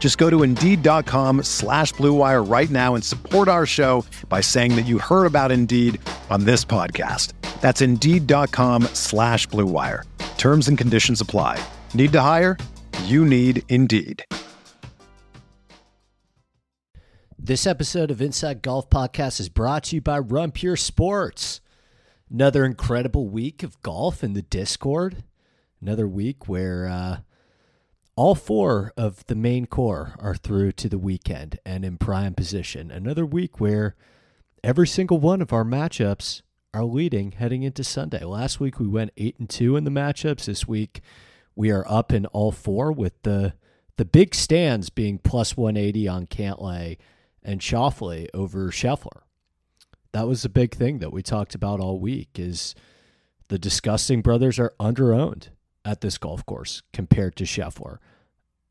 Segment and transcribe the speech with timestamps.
[0.00, 4.86] Just go to Indeed.com slash BlueWire right now and support our show by saying that
[4.86, 6.00] you heard about Indeed
[6.30, 7.34] on this podcast.
[7.60, 10.04] That's Indeed.com slash BlueWire.
[10.38, 11.62] Terms and conditions apply.
[11.92, 12.56] Need to hire?
[13.04, 14.24] You need Indeed.
[17.38, 21.60] This episode of Inside Golf Podcast is brought to you by Run Pure Sports.
[22.30, 25.24] Another incredible week of golf in the Discord.
[25.82, 27.16] Another week where uh,
[28.16, 32.90] all four of the main core are through to the weekend and in prime position.
[32.90, 33.94] Another week where
[34.62, 38.24] every single one of our matchups are leading heading into Sunday.
[38.24, 40.44] Last week we went eight and two in the matchups.
[40.44, 41.00] This week
[41.54, 43.54] we are up in all four with the
[43.96, 46.96] the big stands being plus 180 on Cantlay
[47.42, 49.22] and Schauffele over Scheffler.
[50.12, 52.74] That was the big thing that we talked about all week is
[53.48, 55.48] the disgusting brothers are underowned
[55.84, 57.98] at this golf course compared to Scheffler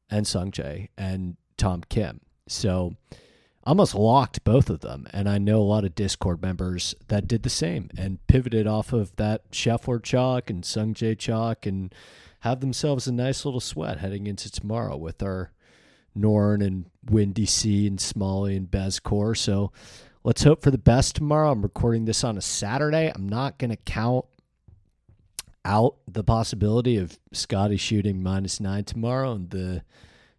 [0.09, 2.21] and Sungjae and Tom Kim.
[2.47, 2.95] So
[3.63, 5.07] almost locked both of them.
[5.13, 8.93] And I know a lot of Discord members that did the same and pivoted off
[8.93, 11.93] of that Scheffler chalk and Sungjae chalk and
[12.41, 15.51] have themselves a nice little sweat heading into tomorrow with our
[16.15, 19.37] Norn and Windy C and Smalley and Bezcore.
[19.37, 19.71] So
[20.23, 21.51] let's hope for the best tomorrow.
[21.51, 23.11] I'm recording this on a Saturday.
[23.13, 24.25] I'm not going to count
[25.65, 29.83] out the possibility of Scotty shooting minus nine tomorrow and the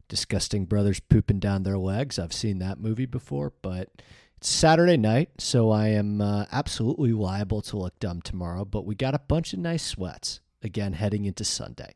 [0.09, 2.19] disgusting brothers pooping down their legs.
[2.19, 3.91] I've seen that movie before, but
[4.37, 8.65] it's Saturday night, so I am uh, absolutely liable to look dumb tomorrow.
[8.65, 11.95] But we got a bunch of nice sweats again heading into Sunday,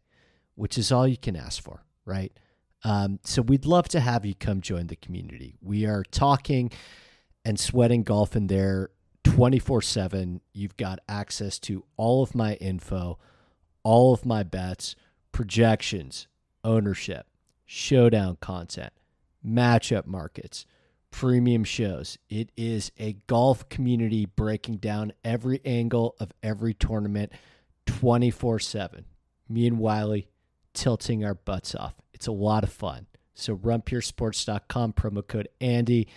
[0.54, 2.32] which is all you can ask for, right?
[2.84, 5.56] Um, so we'd love to have you come join the community.
[5.62, 6.70] We are talking
[7.44, 8.90] and sweating golf in there
[9.24, 10.40] 24 7.
[10.52, 13.18] You've got access to all of my info,
[13.82, 14.94] all of my bets,
[15.32, 16.28] projections,
[16.62, 17.26] ownership,
[17.66, 18.92] showdown content,
[19.46, 20.66] matchup markets,
[21.10, 22.18] premium shows.
[22.28, 27.32] It is a golf community breaking down every angle of every tournament
[27.86, 29.04] 24 7.
[29.48, 30.28] Me and Wiley
[30.72, 31.94] tilting our butts off.
[32.12, 33.06] It's a lot of fun.
[33.34, 36.08] So runpuresports.com, promo code Andy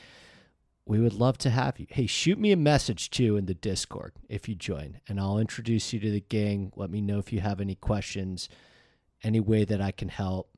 [0.88, 1.88] we would love to have you.
[1.90, 5.92] Hey, shoot me a message too in the Discord if you join, and I'll introduce
[5.92, 6.72] you to the gang.
[6.76, 8.48] Let me know if you have any questions,
[9.24, 10.50] any way that I can help.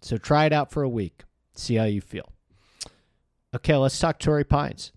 [0.00, 2.32] So try it out for a week, see how you feel.
[3.54, 4.92] Okay, let's talk Torrey Pines.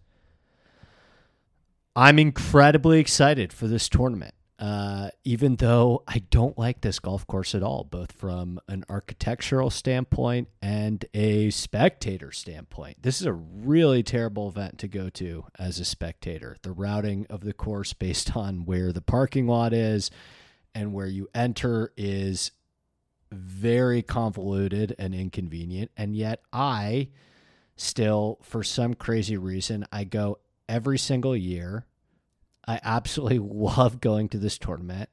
[1.96, 4.34] I'm incredibly excited for this tournament.
[4.64, 9.70] Uh, even though I don't like this golf course at all, both from an architectural
[9.70, 13.02] standpoint and a spectator standpoint.
[13.02, 16.56] This is a really terrible event to go to as a spectator.
[16.62, 20.10] The routing of the course based on where the parking lot is
[20.74, 22.52] and where you enter is
[23.34, 25.92] very convoluted and inconvenient.
[25.98, 27.10] And yet, I
[27.76, 31.86] still, for some crazy reason, I go every single year
[32.68, 35.10] I absolutely love going to this tournament.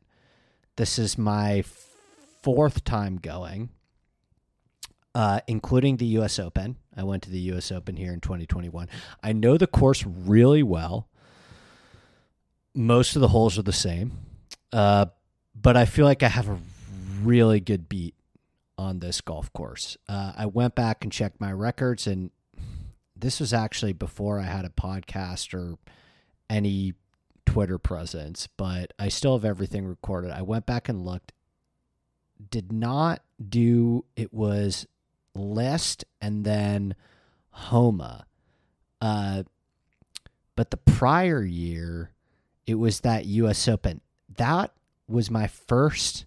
[0.77, 1.65] This is my
[2.43, 3.71] fourth time going,
[5.15, 6.39] uh, including the U.S.
[6.39, 6.77] Open.
[6.97, 7.71] I went to the U.S.
[7.71, 8.89] Open here in 2021.
[9.23, 11.09] I know the course really well.
[12.75, 14.13] Most of the holes are the same,
[14.73, 15.07] uh,
[15.55, 16.59] but I feel like I have a
[17.23, 18.15] really good beat
[18.79, 19.99] on this golf course.
[20.09, 22.31] Uh, I went back and checked my records, and
[23.17, 25.79] this was actually before I had a podcast or
[26.49, 26.95] any
[27.51, 30.31] Twitter presence, but I still have everything recorded.
[30.31, 31.33] I went back and looked.
[32.49, 34.87] Did not do it was
[35.35, 36.95] list and then
[37.51, 38.27] Homa.
[39.01, 39.43] Uh,
[40.55, 42.13] but the prior year,
[42.69, 43.67] it was that U.S.
[43.67, 44.01] Open.
[44.37, 44.73] That
[45.09, 46.27] was my first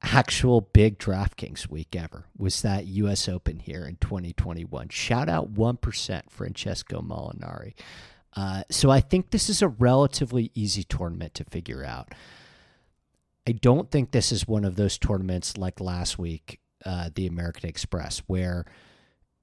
[0.00, 2.26] actual big DraftKings week ever.
[2.38, 3.28] Was that U.S.
[3.28, 4.90] Open here in 2021?
[4.90, 7.74] Shout out one percent Francesco Molinari.
[8.34, 12.14] Uh, so I think this is a relatively easy tournament to figure out.
[13.46, 17.68] I don't think this is one of those tournaments like last week, uh, the American
[17.68, 18.64] Express, where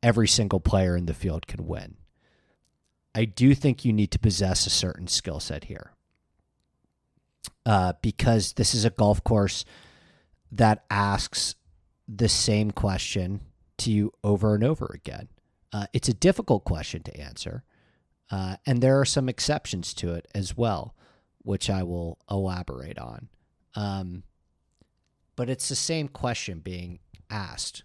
[0.02, 1.98] every single player in the field can win.
[3.14, 5.92] I do think you need to possess a certain skill set here
[7.66, 9.66] uh, because this is a golf course
[10.52, 11.56] that asks
[12.08, 13.42] the same question
[13.78, 15.28] to you over and over again.
[15.72, 17.64] Uh, it's a difficult question to answer,
[18.32, 20.96] uh, and there are some exceptions to it as well,
[21.40, 23.30] which I will elaborate on.
[23.76, 24.24] Um,
[25.36, 27.00] but it's the same question being
[27.30, 27.84] asked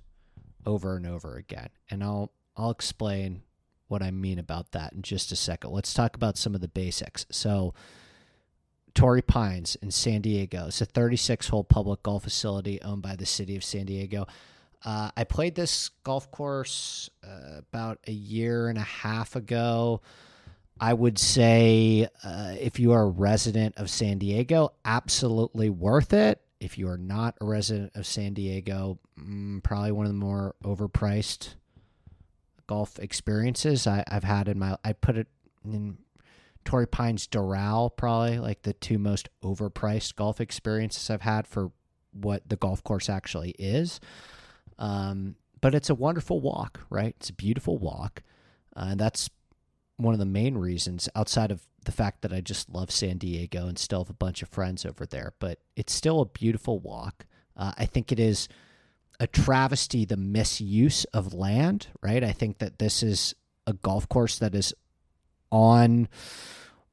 [0.67, 3.43] over and over again, and I'll I'll explain
[3.89, 5.71] what I mean about that in just a second.
[5.71, 7.27] Let's talk about some of the basics.
[7.31, 7.75] So
[8.95, 10.67] Torrey Pines in San Diego.
[10.69, 14.27] It's a 36 hole public golf facility owned by the city of San Diego.
[14.85, 20.01] Uh, I played this golf course uh, about a year and a half ago.
[20.81, 26.41] I would say uh, if you are a resident of San Diego, absolutely worth it.
[26.61, 30.55] If you are not a resident of San Diego, mm, probably one of the more
[30.65, 31.55] overpriced
[32.67, 34.77] golf experiences I, have had in my.
[34.85, 35.29] I put it
[35.65, 35.99] in
[36.65, 41.71] Torrey Pines Doral, probably like the two most overpriced golf experiences I've had for
[42.13, 44.01] what the golf course actually is.
[44.79, 47.15] Um, but it's a wonderful walk, right?
[47.19, 48.23] It's a beautiful walk.
[48.77, 49.31] Uh, and that's
[49.97, 53.67] one of the main reasons, outside of the fact that I just love San Diego
[53.67, 55.35] and still have a bunch of friends over there.
[55.39, 57.27] But it's still a beautiful walk.
[57.57, 58.49] Uh, I think it is
[59.21, 62.25] a travesty the misuse of land, right?
[62.25, 63.35] I think that this is
[63.67, 64.75] a golf course that is
[65.53, 66.09] on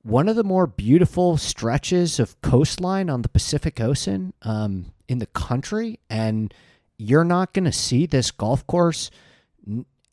[0.04, 5.25] one of the more beautiful stretches of coastline on the Pacific Ocean um, in the
[5.27, 6.00] country.
[6.09, 6.54] And
[6.97, 9.09] you're not going to see this golf course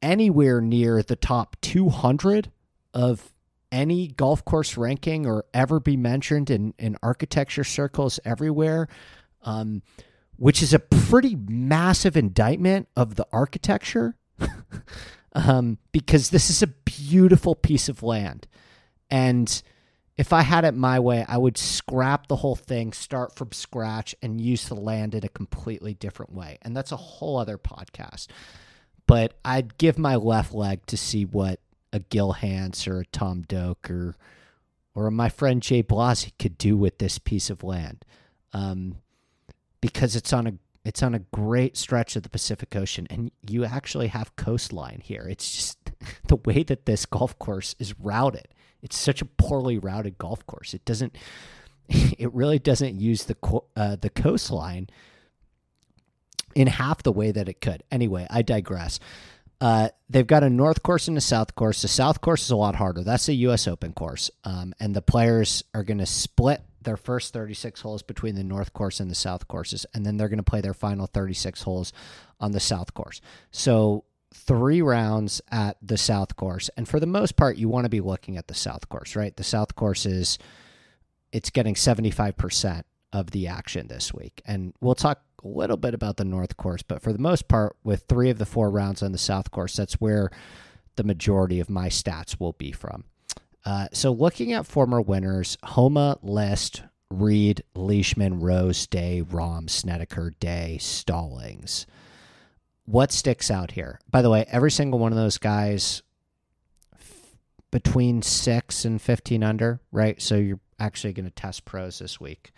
[0.00, 2.50] anywhere near the top 200
[2.94, 3.32] of
[3.70, 8.88] any golf course ranking or ever be mentioned in, in architecture circles everywhere,
[9.42, 9.82] um,
[10.36, 14.16] which is a pretty massive indictment of the architecture.
[15.32, 18.46] um, because this is a beautiful piece of land.
[19.10, 19.62] And
[20.16, 24.14] if I had it my way, I would scrap the whole thing, start from scratch,
[24.20, 26.58] and use the land in a completely different way.
[26.62, 28.26] And that's a whole other podcast.
[29.06, 31.60] But I'd give my left leg to see what
[31.92, 34.16] a Gil Hanse or a Tom Doak or
[34.94, 38.04] or my friend Jay Blasi could do with this piece of land,
[38.52, 38.96] um,
[39.80, 40.54] because it's on a
[40.84, 45.26] it's on a great stretch of the Pacific Ocean, and you actually have coastline here.
[45.28, 45.78] It's just
[46.26, 48.48] the way that this golf course is routed.
[48.82, 50.74] It's such a poorly routed golf course.
[50.74, 51.16] It doesn't.
[52.18, 53.36] It really doesn't use the
[53.74, 54.90] uh, the coastline
[56.54, 57.82] in half the way that it could.
[57.90, 58.98] Anyway, I digress.
[59.60, 61.82] Uh, they've got a north course and a south course.
[61.82, 63.02] The south course is a lot harder.
[63.02, 63.66] That's a U.S.
[63.66, 68.36] Open course, um, and the players are going to split their first 36 holes between
[68.36, 71.06] the north course and the south courses, and then they're going to play their final
[71.06, 71.92] 36 holes
[72.40, 73.20] on the south course.
[73.50, 77.90] So three rounds at the south course, and for the most part, you want to
[77.90, 79.36] be looking at the south course, right?
[79.36, 80.38] The south course is
[81.32, 86.16] it's getting 75% of the action this week, and we'll talk a little bit about
[86.16, 89.12] the north course, but for the most part, with three of the four rounds on
[89.12, 90.30] the south course, that's where
[90.96, 93.04] the majority of my stats will be from.
[93.64, 100.78] Uh, so looking at former winners, Homa, List, Reed, Leishman, Rose, Day, Rahm, Snedeker, Day,
[100.78, 101.86] Stallings.
[102.84, 104.00] What sticks out here?
[104.10, 106.02] By the way, every single one of those guys
[106.94, 107.36] f-
[107.70, 110.20] between six and 15 under, right?
[110.20, 112.52] So you're actually going to test pros this week,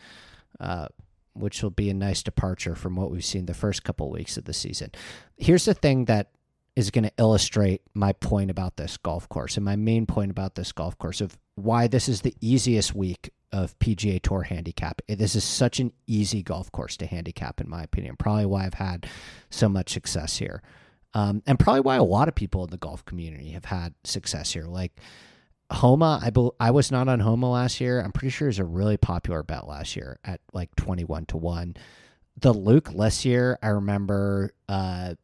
[0.60, 0.88] uh,
[1.34, 4.44] which will be a nice departure from what we've seen the first couple weeks of
[4.44, 4.90] the season.
[5.36, 6.30] Here's the thing that
[6.76, 10.54] is going to illustrate my point about this golf course and my main point about
[10.54, 15.02] this golf course of why this is the easiest week of PGA Tour handicap.
[15.08, 18.16] This is such an easy golf course to handicap, in my opinion.
[18.16, 19.08] Probably why I've had
[19.50, 20.62] so much success here.
[21.12, 24.52] Um, and probably why a lot of people in the golf community have had success
[24.52, 24.66] here.
[24.66, 24.92] Like
[25.70, 28.00] Homa, I be, I was not on Homa last year.
[28.00, 31.76] I'm pretty sure was a really popular bet last year at like 21 to 1.
[32.38, 35.14] The Luke List year, I remember uh,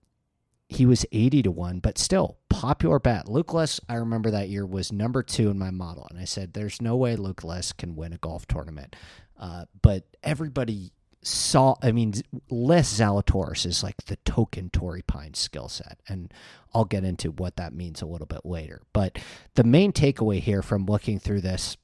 [0.69, 3.29] he was 80 to 1, but still popular bet.
[3.29, 6.07] Luke List, I remember that year was number two in my model.
[6.11, 8.97] And I said, there's no way Luke List can win a golf tournament.
[9.38, 10.93] Uh, but everybody
[11.26, 12.14] saw, I mean,
[12.50, 15.99] Les Zalatoris is like the token Torrey Pines skill set.
[16.09, 16.33] And
[16.73, 18.83] I'll get into what that means a little bit later.
[18.92, 19.18] But
[19.54, 21.76] the main takeaway here from looking through this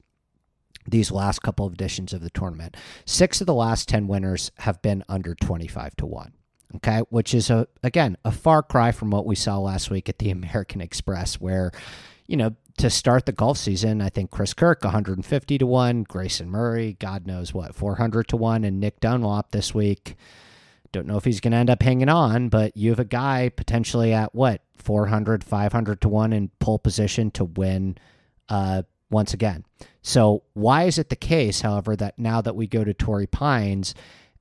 [0.84, 2.76] these last couple of editions of the tournament.
[3.04, 6.32] Six of the last 10 winners have been under 25 to 1
[6.76, 10.18] okay, which is a again a far cry from what we saw last week at
[10.18, 11.72] the American Express, where
[12.26, 16.50] you know to start the golf season, I think Chris Kirk 150 to 1, Grayson
[16.50, 20.16] Murray, God knows what, 400 to 1, and Nick Dunlap this week.
[20.92, 23.48] Don't know if he's going to end up hanging on, but you have a guy
[23.48, 27.96] potentially at what, 400, 500 to 1 in pole position to win
[28.48, 29.64] uh, once again.
[30.02, 33.94] So, why is it the case, however, that now that we go to Torrey Pines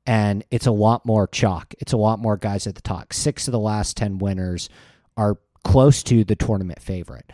[0.05, 3.13] and it's a lot more chalk, it's a lot more guys at the top?
[3.13, 4.69] Six of the last 10 winners
[5.15, 7.31] are close to the tournament favorite.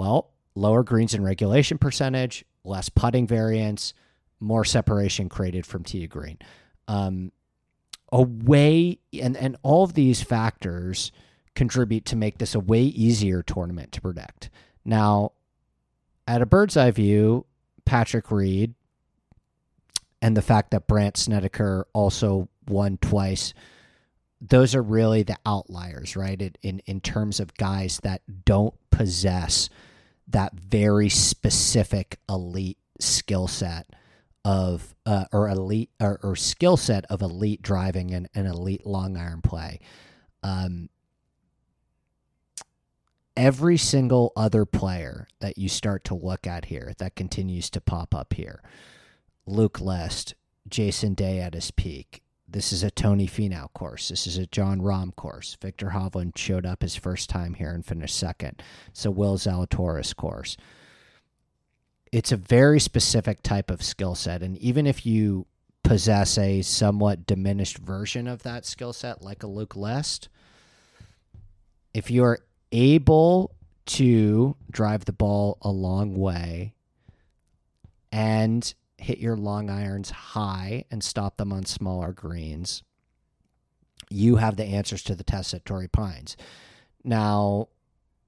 [0.00, 3.92] Well, lower greens and regulation percentage, less putting variance,
[4.40, 6.38] more separation created from tee to green.
[6.88, 7.32] Um,
[8.10, 11.12] a way, and, and all of these factors
[11.54, 14.48] contribute to make this a way easier tournament to predict.
[14.86, 15.32] Now,
[16.26, 17.44] at a bird's eye view,
[17.84, 18.72] Patrick Reed
[20.22, 23.52] and the fact that Brandt Snedeker also won twice,
[24.40, 26.40] those are really the outliers, right?
[26.40, 29.68] It, in in terms of guys that don't possess
[30.32, 33.86] that very specific elite skill set
[34.44, 39.16] of uh, or elite or, or skill set of elite driving and, and elite long
[39.16, 39.80] iron play.
[40.42, 40.88] Um,
[43.36, 48.14] every single other player that you start to look at here that continues to pop
[48.14, 48.62] up here,
[49.46, 50.34] Luke List,
[50.68, 52.22] Jason Day at his peak,
[52.52, 54.08] this is a Tony Finau course.
[54.08, 55.56] This is a Jon Rahm course.
[55.60, 58.62] Viktor Hovland showed up his first time here and finished second.
[58.88, 60.56] It's a Will Zalatoris course.
[62.12, 64.42] It's a very specific type of skill set.
[64.42, 65.46] And even if you
[65.84, 70.28] possess a somewhat diminished version of that skill set, like a Luke List,
[71.94, 72.40] if you're
[72.72, 73.54] able
[73.86, 76.74] to drive the ball a long way
[78.12, 82.82] and hit your long irons high and stop them on smaller greens,
[84.10, 86.36] you have the answers to the test at Torrey Pines.
[87.04, 87.68] Now,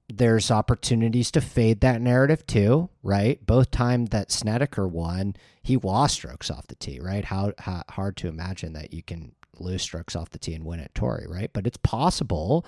[0.09, 3.43] there's opportunities to fade that narrative too, right?
[3.45, 7.25] Both time that Snedeker won, he lost strokes off the tee, right?
[7.25, 10.79] How, how hard to imagine that you can lose strokes off the tee and win
[10.79, 11.51] at Torrey, right?
[11.53, 12.65] But it's possible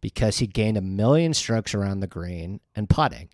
[0.00, 3.28] because he gained a million strokes around the green and putting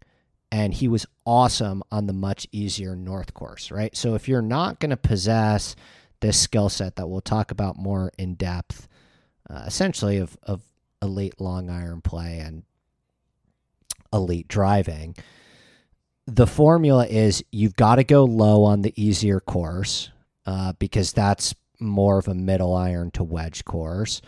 [0.50, 3.94] and he was awesome on the much easier North course, right?
[3.96, 5.76] So if you're not going to possess
[6.20, 8.88] this skill set that we'll talk about more in depth,
[9.50, 10.62] uh, essentially of, of
[11.02, 12.62] elite long iron play and
[14.12, 15.14] elite driving,
[16.26, 20.10] the formula is you've got to go low on the easier course
[20.46, 24.20] uh, because that's more of a middle iron to wedge course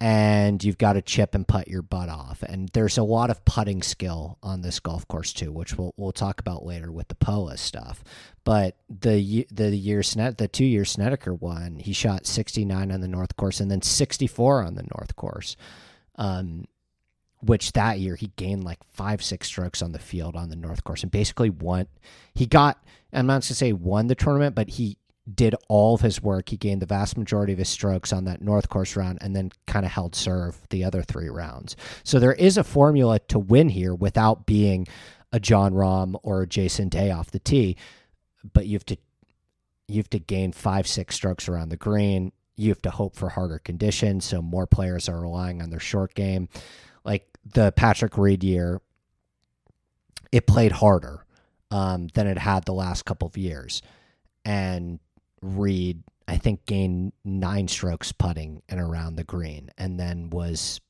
[0.00, 2.42] and you've got to chip and putt your butt off.
[2.42, 6.12] And there's a lot of putting skill on this golf course too, which we'll we'll
[6.12, 8.02] talk about later with the POA stuff.
[8.44, 13.08] But the the year Snet the two year Snedeker one, he shot 69 on the
[13.08, 15.56] North course and then 64 on the North course.
[16.16, 16.64] Um,
[17.42, 20.84] which that year he gained like five six strokes on the field on the North
[20.84, 21.86] course and basically won.
[22.34, 24.96] He got I'm not to say won the tournament, but he
[25.34, 26.48] did all of his work.
[26.48, 29.52] He gained the vast majority of his strokes on that North Course round and then
[29.66, 31.76] kind of held serve the other three rounds.
[32.04, 34.86] So there is a formula to win here without being
[35.32, 37.76] a Jon Rahm or a Jason Day off the tee,
[38.52, 38.96] but you have to
[39.86, 42.32] you have to gain five six strokes around the green.
[42.56, 46.14] You have to hope for harder conditions, so more players are relying on their short
[46.14, 46.48] game.
[47.04, 48.80] Like the Patrick Reed year,
[50.30, 51.24] it played harder
[51.70, 53.82] um, than it had the last couple of years,
[54.44, 55.00] and
[55.42, 60.80] Reed, I think, gained nine strokes putting and around the green, and then was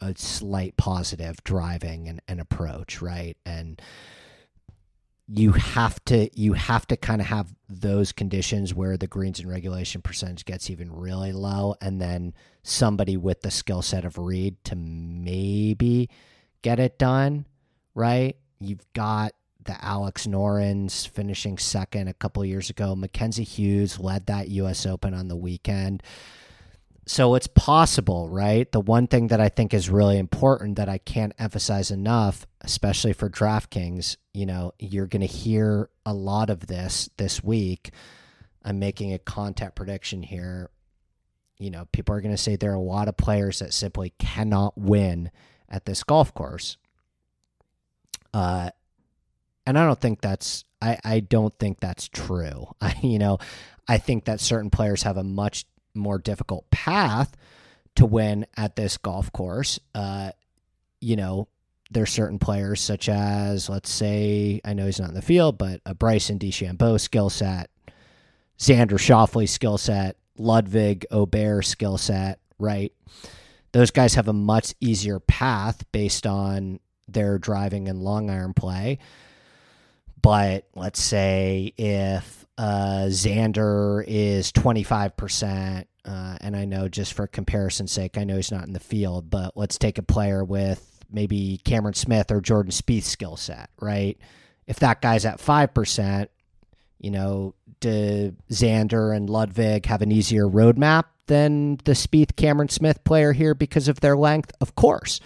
[0.00, 3.36] a slight positive driving and, and approach, right?
[3.44, 3.80] And
[5.30, 9.48] you have to you have to kind of have those conditions where the greens and
[9.48, 14.56] regulation percentage gets even really low, and then somebody with the skill set of Reed
[14.64, 16.08] to maybe
[16.62, 17.44] get it done,
[17.94, 18.36] right?
[18.58, 19.32] You've got
[19.64, 22.94] the Alex Noren finishing second a couple years ago.
[22.94, 24.86] Mackenzie Hughes led that U.S.
[24.86, 26.02] Open on the weekend.
[27.06, 28.70] So it's possible, right?
[28.70, 33.14] The one thing that I think is really important that I can't emphasize enough, especially
[33.14, 37.92] for DraftKings, you know, you're going to hear a lot of this this week.
[38.62, 40.70] I'm making a content prediction here.
[41.58, 44.12] You know, people are going to say there are a lot of players that simply
[44.18, 45.30] cannot win
[45.66, 46.76] at this golf course.
[48.34, 48.70] Uh,
[49.68, 52.68] and I don't think that's I, I don't think that's true.
[52.80, 53.38] I you know,
[53.86, 57.36] I think that certain players have a much more difficult path
[57.96, 59.78] to win at this golf course.
[59.94, 60.30] Uh,
[61.00, 61.48] you know,
[61.90, 65.82] there's certain players such as let's say I know he's not in the field, but
[65.84, 67.70] a Bryson DeChambeau skill set,
[68.58, 72.92] Xander Schauffele skill set, Ludwig Åberg skill set, right?
[73.72, 78.98] Those guys have a much easier path based on their driving and long iron play.
[80.20, 87.92] But let's say if uh, Xander is 25%, uh, and I know just for comparison's
[87.92, 91.60] sake, I know he's not in the field, but let's take a player with maybe
[91.64, 94.18] Cameron Smith or Jordan Spieth skill set, right?
[94.66, 96.28] If that guy's at 5%,
[96.98, 103.04] you know, do Xander and Ludwig have an easier roadmap than the Spieth Cameron Smith
[103.04, 104.52] player here because of their length?
[104.60, 105.20] Of course.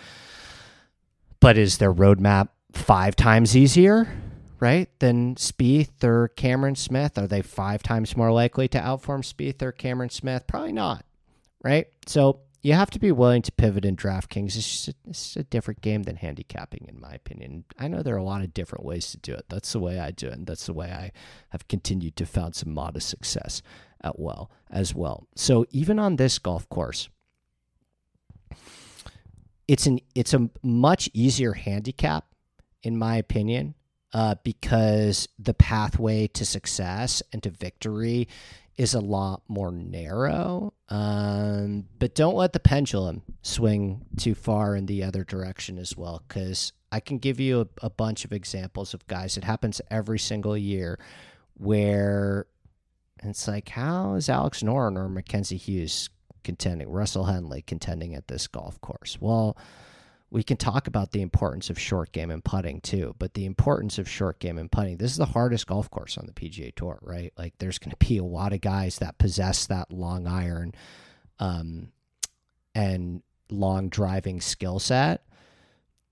[1.40, 4.06] But is their roadmap five times easier?
[4.62, 7.19] Right, than Spieth or Cameron Smith?
[7.19, 10.47] Are they five times more likely to outform Spieth or Cameron Smith?
[10.47, 11.04] Probably not,
[11.64, 11.88] right?
[12.07, 14.57] So you have to be willing to pivot in DraftKings.
[14.57, 17.64] It's a, it's a different game than handicapping, in my opinion.
[17.76, 19.47] I know there are a lot of different ways to do it.
[19.49, 21.11] That's the way I do it, and that's the way I
[21.49, 23.62] have continued to found some modest success
[24.00, 25.26] at well as well.
[25.35, 27.09] So even on this golf course,
[29.66, 32.26] it's an it's a much easier handicap,
[32.85, 33.75] in my opinion,
[34.12, 38.28] uh, because the pathway to success and to victory
[38.76, 40.73] is a lot more narrow.
[40.88, 46.23] Um, but don't let the pendulum swing too far in the other direction as well,
[46.26, 49.37] because I can give you a, a, bunch of examples of guys.
[49.37, 50.99] It happens every single year
[51.54, 52.47] where
[53.23, 56.11] it's like, how is Alex Noren or Mackenzie Hughes
[56.42, 59.19] contending, Russell Henley contending at this golf course?
[59.21, 59.57] Well,
[60.33, 63.99] we can talk about the importance of short game and putting too, but the importance
[63.99, 66.99] of short game and putting, this is the hardest golf course on the PGA Tour,
[67.03, 67.35] right?
[67.37, 70.73] Like there's going to be a lot of guys that possess that long iron
[71.39, 71.89] um,
[72.75, 75.23] and long driving skill set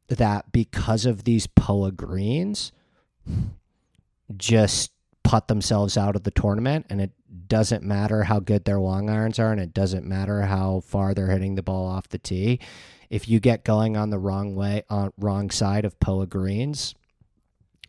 [0.08, 2.72] that because of these POA greens
[4.36, 7.12] just putt themselves out of the tournament and it
[7.48, 11.30] doesn't matter how good their long irons are and it doesn't matter how far they're
[11.30, 12.60] hitting the ball off the tee
[13.10, 16.94] if you get going on the wrong way on wrong side of Poa greens,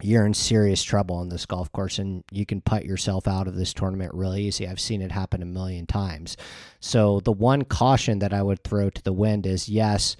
[0.02, 3.56] you're in serious trouble on this golf course and you can put yourself out of
[3.56, 4.68] this tournament really easy.
[4.68, 6.38] I've seen it happen a million times.
[6.80, 10.18] So the one caution that I would throw to the wind is yes,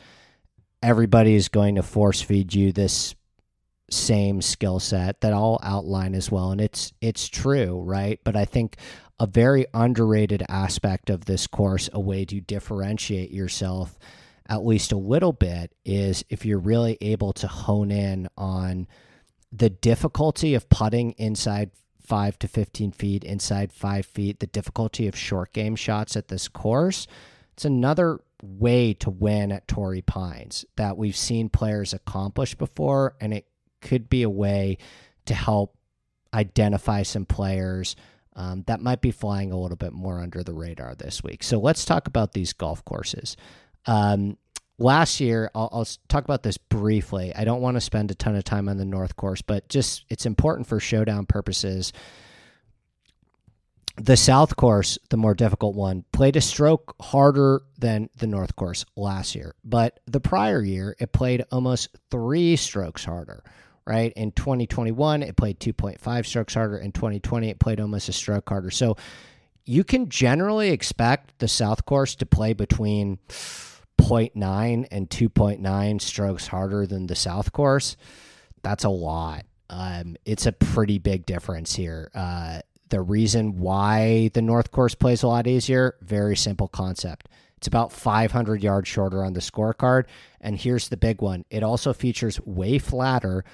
[0.84, 3.16] everybody is going to force feed you this
[3.90, 8.20] same skill set that I'll outline as well and it's it's true, right?
[8.24, 8.78] But I think
[9.20, 13.98] a very underrated aspect of this course, a way to differentiate yourself
[14.52, 18.86] at least a little bit is if you're really able to hone in on
[19.50, 21.72] the difficulty of putting inside
[22.06, 26.50] five to 15 feet, inside five feet, the difficulty of short game shots at this
[26.50, 27.08] course.
[27.54, 33.34] It's another way to win at Torrey Pines that we've seen players accomplish before, and
[33.34, 33.48] it
[33.82, 34.78] could be a way
[35.28, 35.78] to help
[36.34, 37.96] identify some players
[38.36, 41.42] um, that might be flying a little bit more under the radar this week.
[41.42, 43.38] So let's talk about these golf courses.
[43.86, 44.38] Um,
[44.82, 47.34] last year, I'll, I'll, talk about this briefly.
[47.36, 50.06] I don't want to spend a ton of time on the North Course, but just
[50.10, 51.94] it's important for showdown purposes.
[53.98, 58.86] The South Course, the more difficult one, played a stroke harder than the North Course
[58.96, 59.54] last year.
[59.64, 63.44] But the prior year, it played almost three strokes harder,
[63.86, 64.12] right?
[64.16, 66.78] In 2021, it played 2.5 strokes harder.
[66.78, 68.72] In 2020, it played almost a stroke harder.
[68.72, 68.98] So
[69.66, 73.20] you can generally expect the South Course to play between
[74.02, 77.98] 0.9 and 2.9 strokes harder than the South Course,
[78.64, 79.46] that's a lot.
[79.70, 82.12] Um, it's a pretty big difference here.
[82.14, 82.60] Uh,
[82.90, 87.30] the reason why the North Course plays a lot easier, very simple concept.
[87.58, 90.06] It's about 500 yards shorter on the scorecard.
[90.42, 93.46] And here's the big one it also features way flatter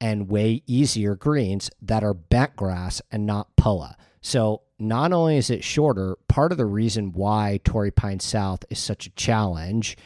[0.00, 3.96] and way easier greens that are bent grass and not POA.
[4.20, 8.78] So not only is it shorter, part of the reason why Torrey Pine South is
[8.78, 9.96] such a challenge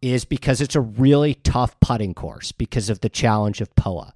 [0.00, 4.12] is because it's a really tough putting course because of the challenge of POA.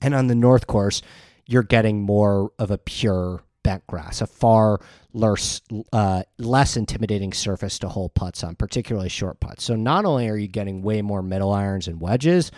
[0.00, 1.02] And on the North course,
[1.46, 4.78] you're getting more of a pure bent grass, a far
[5.12, 5.60] less,
[5.92, 9.64] uh, less intimidating surface to hold putts on, particularly short putts.
[9.64, 12.52] So not only are you getting way more middle irons and wedges,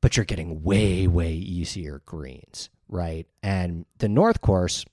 [0.00, 3.26] but you're getting way, way easier greens right?
[3.42, 4.84] And the North Course,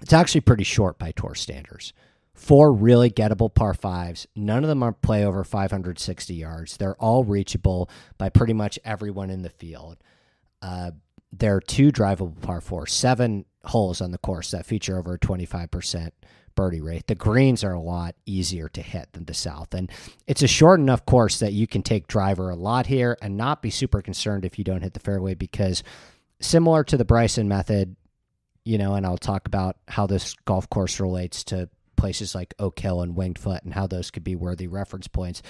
[0.00, 1.92] it's actually pretty short by tour standards.
[2.34, 4.26] Four really gettable par fives.
[4.36, 6.76] None of them are play over 560 yards.
[6.76, 9.96] They're all reachable by pretty much everyone in the field.
[10.60, 10.90] Uh,
[11.32, 15.18] there are two drivable par fours, seven holes on the course that feature over a
[15.18, 16.10] 25%
[16.54, 17.06] birdie rate.
[17.06, 19.74] The greens are a lot easier to hit than the south.
[19.74, 19.90] And
[20.26, 23.62] it's a short enough course that you can take driver a lot here and not
[23.62, 25.82] be super concerned if you don't hit the fairway because
[26.40, 27.96] similar to the Bryson method,
[28.64, 32.78] you know, and I'll talk about how this golf course relates to places like Oak
[32.78, 35.42] Hill and Winged Foot and how those could be worthy reference points.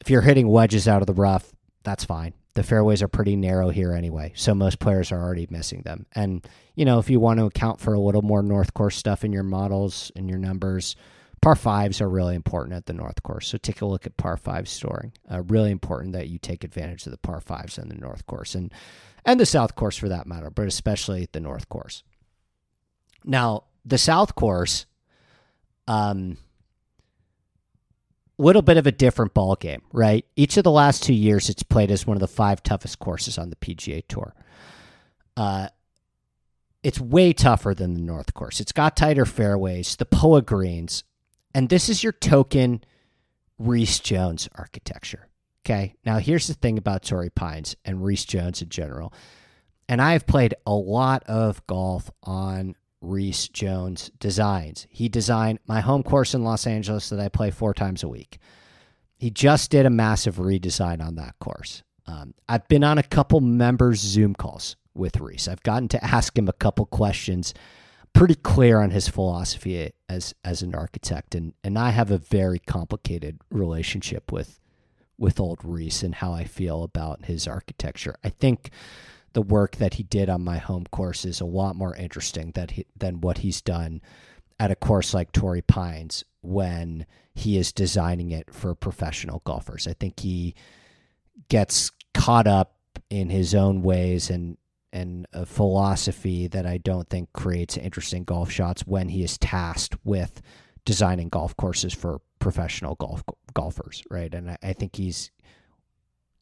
[0.00, 2.32] if you're hitting wedges out of the rough, that's fine.
[2.54, 6.06] The fairways are pretty narrow here anyway, so most players are already missing them.
[6.12, 9.24] And you know, if you want to account for a little more North Course stuff
[9.24, 10.96] in your models and your numbers,
[11.40, 13.48] par fives are really important at the North Course.
[13.48, 15.12] So take a look at par five scoring.
[15.30, 18.54] Uh, really important that you take advantage of the par fives in the North Course
[18.54, 18.72] and
[19.24, 22.02] and the South Course for that matter, but especially the North Course.
[23.24, 24.86] Now, the South Course,
[25.86, 26.38] um,
[28.38, 30.24] little bit of a different ball game, right?
[30.36, 33.38] Each of the last two years, it's played as one of the five toughest courses
[33.38, 34.34] on the PGA Tour.
[35.36, 35.68] Uh,
[36.82, 38.60] it's way tougher than the North Course.
[38.60, 41.04] It's got tighter fairways, the POA greens,
[41.54, 42.82] and this is your token
[43.58, 45.28] Rees Jones architecture.
[45.64, 45.94] Okay.
[46.04, 49.12] Now, here's the thing about Torrey Pines and Rees Jones in general.
[49.88, 54.86] And I've played a lot of golf on Rees Jones designs.
[54.90, 58.38] He designed my home course in Los Angeles that I play four times a week.
[59.16, 61.82] He just did a massive redesign on that course.
[62.06, 65.48] Um, I've been on a couple members' Zoom calls with Rees.
[65.48, 67.52] I've gotten to ask him a couple questions,
[68.12, 72.58] pretty clear on his philosophy as as an architect, and and I have a very
[72.58, 74.59] complicated relationship with
[75.20, 78.16] with old Rees and how I feel about his architecture.
[78.24, 78.70] I think
[79.34, 82.72] the work that he did on my home course is a lot more interesting that
[82.72, 84.00] he, than what he's done
[84.58, 89.86] at a course like Torrey Pines when he is designing it for professional golfers.
[89.86, 90.54] I think he
[91.48, 92.74] gets caught up
[93.10, 94.56] in his own ways and
[94.92, 99.94] and a philosophy that I don't think creates interesting golf shots when he is tasked
[100.02, 100.42] with
[100.84, 103.22] designing golf courses for professional golf
[103.54, 104.32] golfers, right?
[104.32, 105.30] And I, I think he's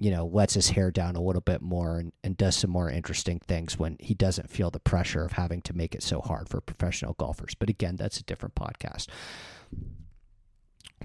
[0.00, 2.88] you know, lets his hair down a little bit more and, and does some more
[2.88, 6.48] interesting things when he doesn't feel the pressure of having to make it so hard
[6.48, 7.54] for professional golfers.
[7.54, 9.08] But again, that's a different podcast.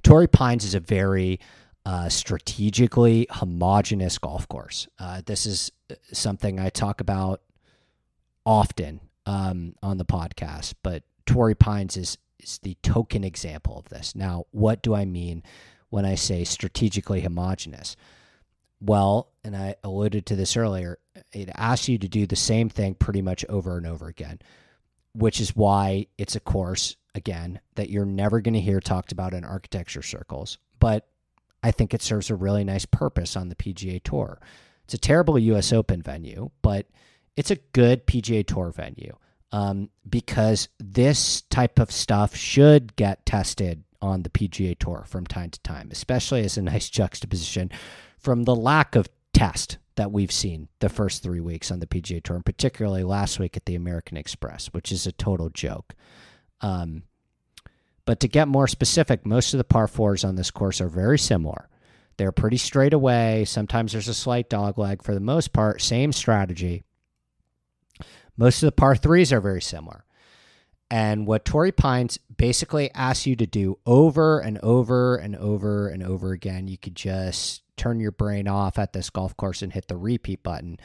[0.04, 1.40] Torrey Pines is a very
[1.86, 4.88] uh, strategically homogenous golf course.
[5.00, 7.42] Uh, this is uh, something I talk about
[8.46, 14.16] often um, on the podcast, but Torrey Pines is is the token example of this.
[14.16, 15.44] Now, what do I mean
[15.94, 17.96] when I say strategically homogenous?
[18.82, 20.98] Well, and I alluded to this earlier,
[21.32, 24.40] it asks you to do the same thing pretty much over and over again,
[25.14, 29.36] which is why it's a course, again, that you're never going to hear talked about
[29.36, 30.58] in architecture circles.
[30.80, 31.08] But
[31.62, 34.42] I think it serves a really nice purpose on the PGA Tour.
[34.86, 36.88] It's a terrible US Open venue, but
[37.38, 39.16] it's a good PGA Tour venue
[39.52, 45.50] um, because this type of stuff should get tested on the PGA Tour from time
[45.50, 47.72] to time, especially as a nice juxtaposition
[48.20, 52.22] from the lack of test that we've seen the first three weeks on the PGA
[52.22, 55.96] Tour, and particularly last week at the American Express, which is a total joke.
[56.62, 57.04] Um,
[58.06, 61.18] but to get more specific, most of the par fours on this course are very
[61.18, 61.70] similar.
[62.18, 63.46] They're pretty straight away.
[63.46, 65.02] Sometimes there's a slight dog leg.
[65.02, 66.84] For the most part, same strategy.
[68.36, 70.04] Most of the par threes are very similar.
[70.94, 76.04] And what Torrey Pines basically asks you to do over and over and over and
[76.04, 79.88] over again, you could just turn your brain off at this golf course and hit
[79.88, 80.78] the repeat button.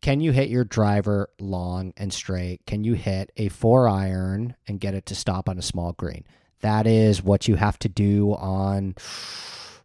[0.00, 2.66] Can you hit your driver long and straight?
[2.66, 6.24] Can you hit a four iron and get it to stop on a small green?
[6.62, 8.96] That is what you have to do on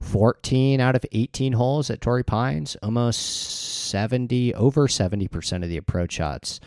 [0.02, 2.78] 14 out of 18 holes at Torrey Pines.
[2.82, 6.60] Almost 70, over 70% of the approach shots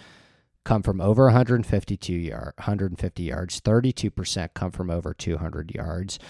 [0.70, 3.60] come from over 152 yard, 150 yards.
[3.60, 6.20] 32% come from over 200 yards.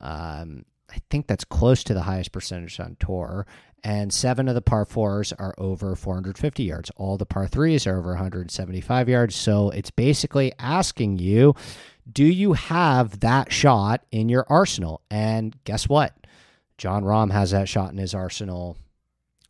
[0.00, 3.46] Um, I think that's close to the highest percentage on tour.
[3.84, 6.90] And seven of the par fours are over 450 yards.
[6.96, 9.36] All the par threes are over 175 yards.
[9.36, 11.54] So it's basically asking you,
[12.10, 15.02] do you have that shot in your arsenal?
[15.10, 16.14] And guess what?
[16.78, 18.78] Jon Rahm has that shot in his arsenal.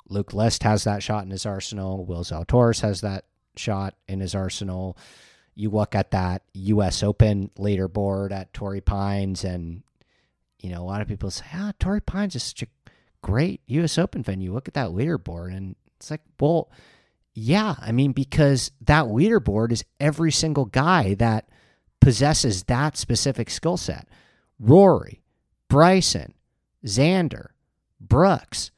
[0.09, 2.05] Luke List has that shot in his arsenal.
[2.05, 4.97] Will Zalatoris has that shot in his arsenal.
[5.55, 7.03] You look at that U.S.
[7.03, 9.83] Open leaderboard at Torrey Pines, and
[10.61, 12.91] you know, a lot of people say, ah, Torrey Pines is such a
[13.23, 13.99] great U.S.
[13.99, 14.53] Open venue.
[14.53, 15.57] Look at that leaderboard.
[15.57, 16.71] And it's like, well,
[17.35, 17.77] yeah.
[17.81, 21.49] I mean, because that leaderboard is every single guy that
[22.01, 24.09] possesses that specific skill set
[24.59, 25.23] Rory,
[25.69, 26.35] Bryson,
[26.85, 27.49] Xander,
[28.01, 28.71] Brooks.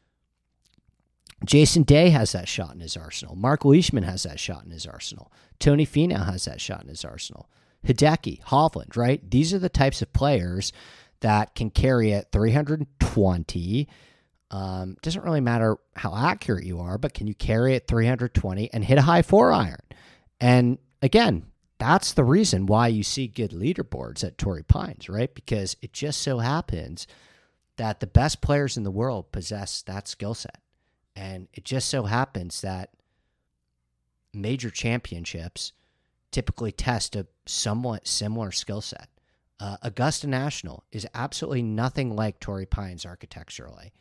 [1.44, 3.34] Jason Day has that shot in his arsenal.
[3.34, 5.32] Mark Leishman has that shot in his arsenal.
[5.58, 7.48] Tony Finau has that shot in his arsenal.
[7.86, 9.28] Hideki, Hovland, right?
[9.28, 10.72] These are the types of players
[11.20, 13.88] that can carry it 320.
[14.50, 18.84] Um, doesn't really matter how accurate you are, but can you carry it 320 and
[18.84, 19.80] hit a high four iron?
[20.40, 21.46] And again,
[21.78, 25.34] that's the reason why you see good leaderboards at Torrey Pines, right?
[25.34, 27.08] Because it just so happens
[27.76, 30.61] that the best players in the world possess that skill set.
[31.14, 32.90] And it just so happens that
[34.32, 35.72] major championships
[36.30, 39.08] typically test a somewhat similar skill set.
[39.60, 43.92] Uh, Augusta National is absolutely nothing like Torrey Pines architecturally.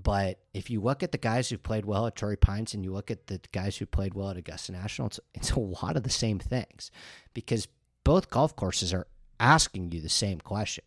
[0.00, 2.92] But if you look at the guys who've played well at Torrey Pines and you
[2.92, 6.02] look at the guys who played well at Augusta National, it's, it's a lot of
[6.02, 6.90] the same things
[7.34, 7.68] because
[8.04, 9.06] both golf courses are
[9.38, 10.84] asking you the same question.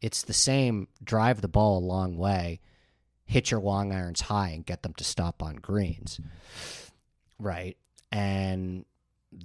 [0.00, 2.60] It's the same drive the ball a long way,
[3.26, 6.20] hit your long irons high, and get them to stop on greens.
[7.38, 7.76] Right.
[8.10, 8.84] And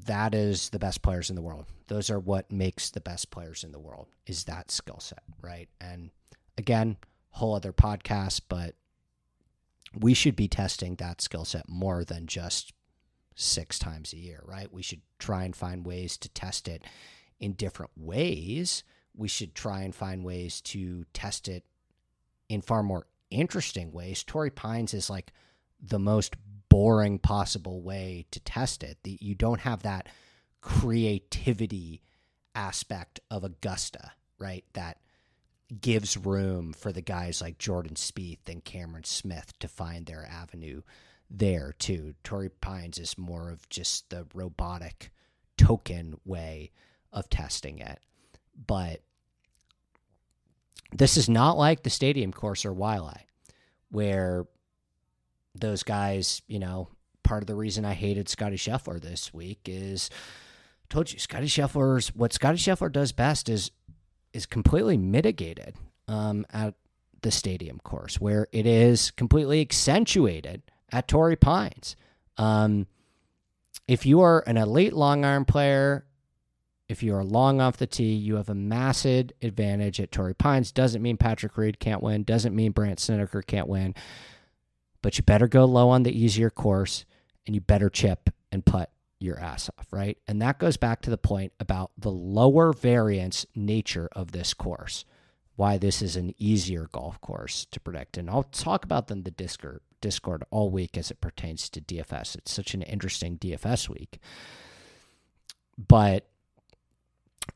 [0.06, 1.66] that is the best players in the world.
[1.88, 5.68] Those are what makes the best players in the world is that skill set, right?
[5.82, 6.12] And
[6.58, 6.98] again,
[7.32, 8.76] whole other podcast, but
[10.00, 12.72] we should be testing that skill set more than just
[13.36, 14.72] six times a year, right?
[14.72, 16.84] We should try and find ways to test it
[17.40, 18.84] in different ways.
[19.16, 21.66] We should try and find ways to test it
[22.48, 24.24] in far more interesting ways.
[24.24, 25.34] Torrey Pines is like
[25.82, 26.36] the most
[26.70, 28.98] boring possible way to test it.
[29.04, 30.08] The, you don't have that
[30.62, 32.02] creativity
[32.54, 34.64] aspect of Augusta, right?
[34.74, 34.98] That
[35.80, 40.82] gives room for the guys like Jordan Spieth and Cameron Smith to find their avenue
[41.30, 42.14] there too.
[42.24, 45.12] Torrey Pines is more of just the robotic
[45.58, 46.72] token way
[47.14, 48.00] of testing it.
[48.68, 49.02] But
[50.92, 53.22] this is not like the stadium course or Waialae,
[53.90, 54.46] where
[55.56, 56.90] those guys, you know,
[57.24, 61.48] part of the reason I hated Scotty Scheffler this week is I told you Scotty
[61.48, 63.72] Scheffler's what Scotty Scheffler does best is
[64.34, 65.76] is completely mitigated
[66.08, 66.74] um, at
[67.22, 71.96] the stadium course, where it is completely accentuated at Torrey Pines.
[72.38, 72.88] Um,
[73.88, 76.06] if you are an elite long iron player,
[76.92, 80.74] if you are long off the tee, you have a massive advantage at Torrey Pines.
[80.74, 82.24] Doesn't mean Patrick Reed can't win.
[82.24, 83.96] Doesn't mean Brandt Snedeker can't win.
[85.02, 87.06] But you better go low on the easier course,
[87.48, 90.18] and you better chip and putt your ass off, right?
[90.28, 95.06] And that goes back to the point about the lower variance nature of this course,
[95.56, 98.18] why this is an easier golf course to predict.
[98.18, 102.36] And I'll talk about them the Discord, Discord all week as it pertains to DFS.
[102.36, 104.20] It's such an interesting DFS week.
[105.78, 106.28] But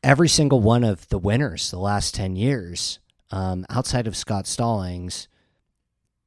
[0.02, 2.98] every single one of the winners the last 10 years,
[3.30, 5.28] um, outside of Scott Stallings,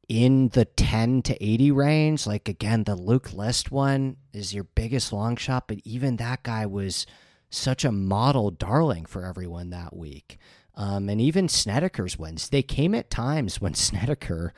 [0.08, 2.28] in the 10 to 80 range.
[2.28, 6.66] Like, again, the Luke List one is your biggest long shot, but even that guy
[6.66, 7.06] was
[7.50, 10.38] such a model darling for everyone that week.
[10.76, 14.54] Um, and even Snedeker's wins, they came at times when Snedeker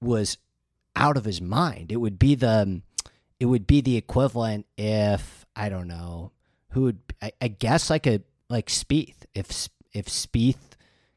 [0.00, 0.38] was
[0.96, 1.92] out of his mind.
[1.92, 2.82] It would be the,
[3.38, 6.32] it would be the equivalent if I don't know
[6.70, 9.24] who would, I, I guess like a like Spieth.
[9.34, 10.76] If if Spieth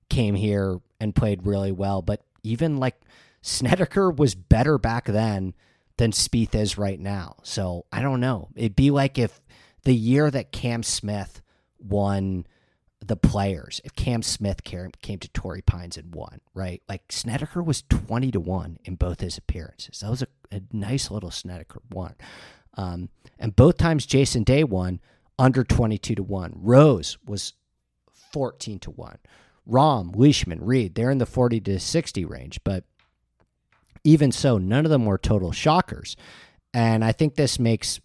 [0.09, 2.95] came here and played really well, but even like
[3.41, 5.53] Snedeker was better back then
[5.97, 7.37] than Spieth is right now.
[7.43, 8.49] So I don't know.
[8.55, 9.41] It'd be like if
[9.83, 11.41] the year that Cam Smith
[11.79, 12.45] won
[13.05, 16.81] the players, if Cam Smith came, came to Torrey Pines and won, right?
[16.87, 19.99] Like Snedeker was 20 to 1 in both his appearances.
[19.99, 22.15] That was a, a nice little Snedeker one.
[22.75, 24.99] Um, and both times Jason Day won
[25.39, 26.53] under 22 to 1.
[26.55, 27.53] Rose was
[28.31, 29.17] 14 to 1.
[29.67, 32.83] Rahm, Leishman, Reed, they're in the 40 to 60 range, but
[34.03, 36.17] even so, none of them were total shockers.
[36.73, 38.01] And I think this makes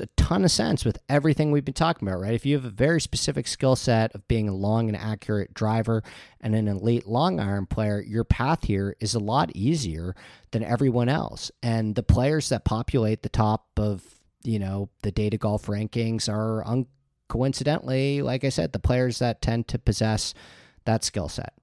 [0.00, 2.34] a ton of sense with everything we've been talking about, right?
[2.34, 6.02] If you have a very specific skill set of being a long and accurate driver
[6.40, 10.14] and an elite long iron player, your path here is a lot easier
[10.50, 11.50] than everyone else.
[11.62, 14.02] And the players that populate the top of,
[14.42, 16.86] you know, the data golf rankings are un-
[17.28, 20.34] coincidentally, like I said, the players that tend to possess
[20.84, 21.54] that skill set,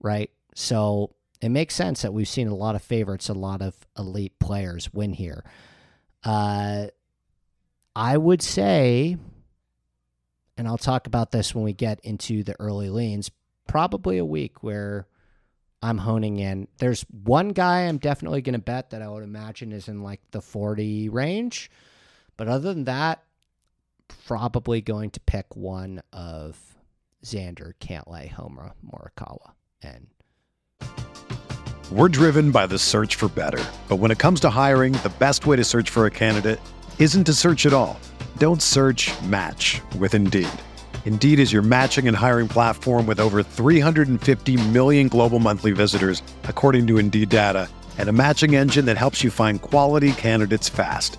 [0.00, 0.30] right?
[0.54, 4.38] So it makes sense that we've seen a lot of favorites, a lot of elite
[4.38, 5.44] players win here.
[6.24, 6.86] Uh,
[7.94, 9.16] I would say,
[10.56, 13.30] and I'll talk about this when we get into the early leans,
[13.66, 15.06] probably a week where
[15.82, 16.68] I'm honing in.
[16.78, 20.20] There's one guy I'm definitely going to bet that I would imagine is in like
[20.30, 21.70] the 40 range.
[22.36, 23.22] But other than that,
[24.26, 26.58] probably going to pick one of
[27.24, 30.08] Xander, Cantlay, Homa, Morikawa, and
[31.90, 33.64] we're driven by the search for better.
[33.88, 36.60] But when it comes to hiring, the best way to search for a candidate
[36.98, 37.98] isn't to search at all.
[38.38, 40.48] Don't search match with Indeed.
[41.04, 46.88] Indeed is your matching and hiring platform with over 350 million global monthly visitors, according
[46.88, 47.68] to Indeed data,
[47.98, 51.18] and a matching engine that helps you find quality candidates fast.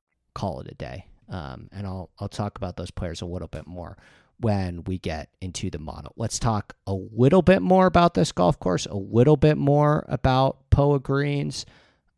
[0.33, 1.05] Call it a day.
[1.29, 3.97] Um, and I'll, I'll talk about those players a little bit more
[4.39, 6.13] when we get into the model.
[6.17, 10.69] Let's talk a little bit more about this golf course, a little bit more about
[10.71, 11.65] Poa Greens.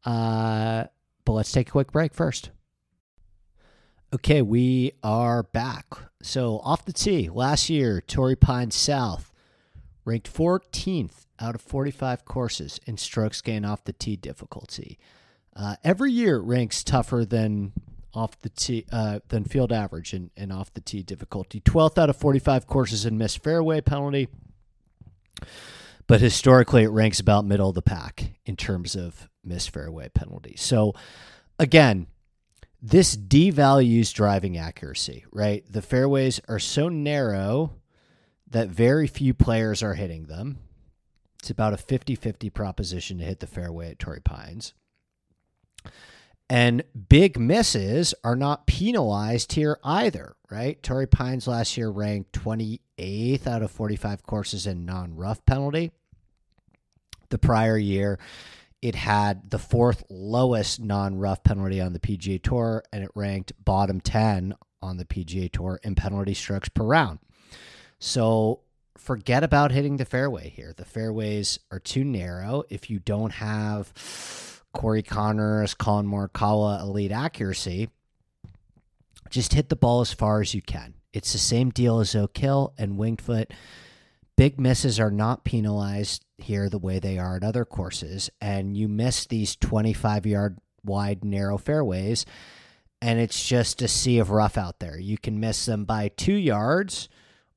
[0.05, 0.85] Uh,
[1.25, 2.49] but let's take a quick break first.
[4.13, 5.85] Okay, we are back.
[6.21, 9.31] So off the tee, last year, Torrey Pines South
[10.05, 14.97] ranked 14th out of 45 courses in strokes gained off the tee difficulty.
[15.55, 17.73] Uh, every year ranks tougher than
[18.13, 21.59] off the tee uh, than field average and, and off the tee difficulty.
[21.61, 24.27] 12th out of 45 courses in missed fairway penalty.
[26.05, 30.55] But historically, it ranks about middle of the pack in terms of missed fairway penalty.
[30.57, 30.93] So,
[31.57, 32.07] again,
[32.81, 35.63] this devalues driving accuracy, right?
[35.69, 37.75] The fairways are so narrow
[38.49, 40.59] that very few players are hitting them.
[41.39, 44.73] It's about a 50 50 proposition to hit the fairway at Torrey Pines.
[46.49, 50.81] And big misses are not penalized here either, right?
[50.83, 55.91] Torrey Pines last year ranked 28th out of 45 courses in non rough penalty.
[57.29, 58.19] The prior year,
[58.81, 63.53] it had the fourth lowest non rough penalty on the PGA Tour, and it ranked
[63.63, 67.19] bottom 10 on the PGA Tour in penalty strokes per round.
[67.99, 68.59] So
[68.97, 70.73] forget about hitting the fairway here.
[70.75, 72.63] The fairways are too narrow.
[72.69, 73.93] If you don't have
[74.73, 77.89] Corey Conners, Collin Morikawa elite accuracy,
[79.29, 80.95] just hit the ball as far as you can.
[81.13, 83.53] It's the same deal as Oak Hill and Winged Foot.
[84.35, 88.87] Big misses are not penalized here the way they are at other courses, and you
[88.87, 92.25] miss these 25 yard wide narrow fairways,
[93.01, 94.99] and it's just a sea of rough out there.
[94.99, 97.09] You can miss them by two yards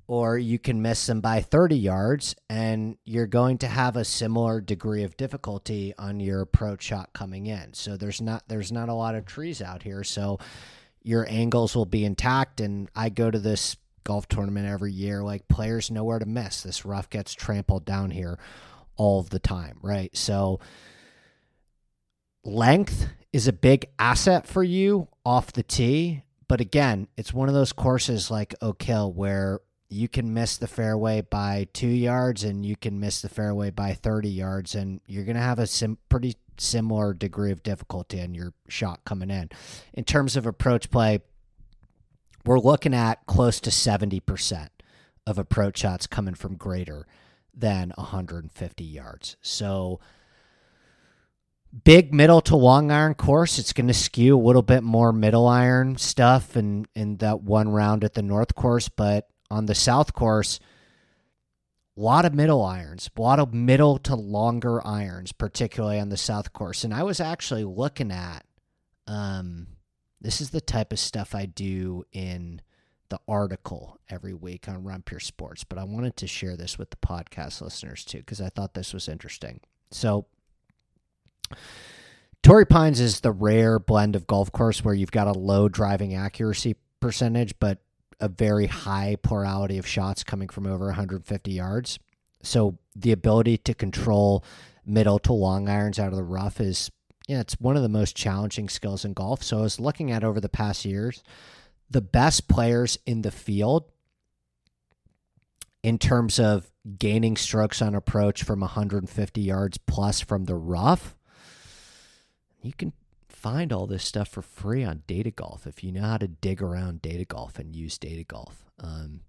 [0.09, 4.61] or you can miss them by 30 yards and you're going to have a similar
[4.61, 7.75] degree of difficulty on your approach shot coming in.
[7.75, 10.39] So there's not there's not a lot of trees out here, so
[11.03, 15.49] your angles will be intact and I go to this golf tournament every year like
[15.49, 16.63] players know where to miss.
[16.63, 18.39] This rough gets trampled down here
[18.97, 20.17] all the time, right?
[20.17, 20.61] So
[22.45, 27.55] length is a big asset for you off the tee, but again, it's one of
[27.55, 32.67] those courses like Oak Hill where you can miss the fairway by two yards and
[32.67, 35.99] you can miss the fairway by 30 yards and you're going to have a sim-
[36.09, 39.49] pretty similar degree of difficulty in your shot coming in.
[39.95, 41.21] In terms of approach play
[42.45, 44.69] we're looking at close to 70%
[45.27, 47.07] of approach shots coming from greater
[47.53, 49.37] than 150 yards.
[49.41, 50.01] So
[51.85, 55.47] big middle to long iron course it's going to skew a little bit more middle
[55.47, 59.75] iron stuff and in, in that one round at the north course but on the
[59.75, 60.61] south course,
[61.97, 66.17] a lot of middle irons, a lot of middle to longer irons, particularly on the
[66.17, 66.85] south course.
[66.85, 68.45] And I was actually looking at
[69.07, 69.69] um,
[70.21, 72.61] this is the type of stuff I do in
[73.09, 76.97] the article every week on Pure Sports, but I wanted to share this with the
[76.97, 79.61] podcast listeners too because I thought this was interesting.
[79.93, 80.27] So,
[82.43, 86.15] Torrey Pines is the rare blend of golf course where you've got a low driving
[86.15, 87.79] accuracy percentage, but
[88.21, 91.99] a very high plurality of shots coming from over 150 yards.
[92.43, 94.45] So the ability to control
[94.85, 96.91] middle to long irons out of the rough is
[97.27, 99.43] yeah, it's one of the most challenging skills in golf.
[99.43, 101.25] So I was looking at over the past years,
[101.91, 103.91] the best players in the field
[105.83, 111.17] in terms of gaining strokes on approach from 150 yards plus from the rough,
[112.63, 112.93] you can
[113.37, 116.63] find all this stuff for free on Data Golf if you know how to dig
[116.63, 118.65] around Data Golf and use Data Golf.
[118.81, 119.21] Um,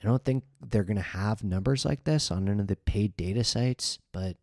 [0.00, 3.16] I don't think they're going to have numbers like this on any of the paid
[3.16, 4.36] data sites, but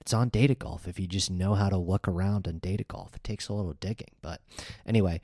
[0.00, 3.16] it's on Data Golf if you just know how to look around on Data Golf.
[3.16, 4.12] It takes a little digging.
[4.22, 4.40] But
[4.86, 5.20] anyway,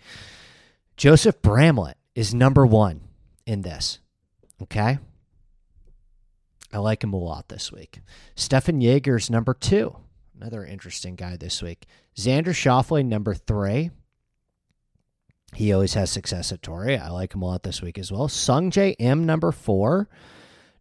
[0.97, 3.03] Joseph Bramlett is number one
[3.47, 4.01] in this.
[4.61, 4.99] Okay.
[6.73, 8.01] I like him a lot this week.
[8.35, 9.97] Stefan Jaeger's number two.
[10.39, 11.87] Another interesting guy this week.
[12.17, 13.91] Xander Schauffele, number three.
[15.55, 16.99] He always has success at Torrey.
[16.99, 18.29] I like him a lot this week as well.
[18.29, 20.09] Sungjae Im, number four.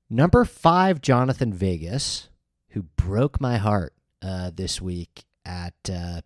[0.10, 2.30] Number five, Jhonattan Vegas,
[2.70, 6.22] who broke my heart uh, this week at uh,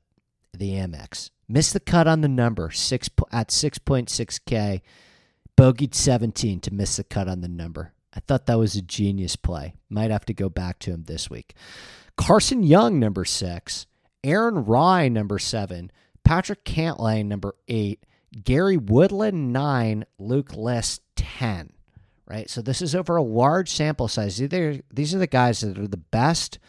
[0.57, 1.29] the Amex.
[1.47, 4.81] Missed the cut on the number six at 6.6K.
[5.55, 7.93] Bogeyed 17 to miss the cut on the number.
[8.13, 9.75] I thought that was a genius play.
[9.89, 11.53] Might have to go back to him this week.
[12.19, 13.87] Carson Young, number six.
[14.25, 15.89] Aaron Rai, number seven.
[16.25, 18.05] Patrick Cantlay, number eight.
[18.43, 20.03] Gary Woodland, nine.
[20.19, 21.71] Luke List, 10.
[22.27, 22.49] Right?
[22.49, 24.35] So this is over a large sample size.
[24.35, 26.59] These are, the guys that are the best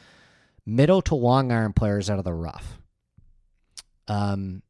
[0.65, 2.79] middle to long iron players out of the rough.
[4.07, 4.63] Um,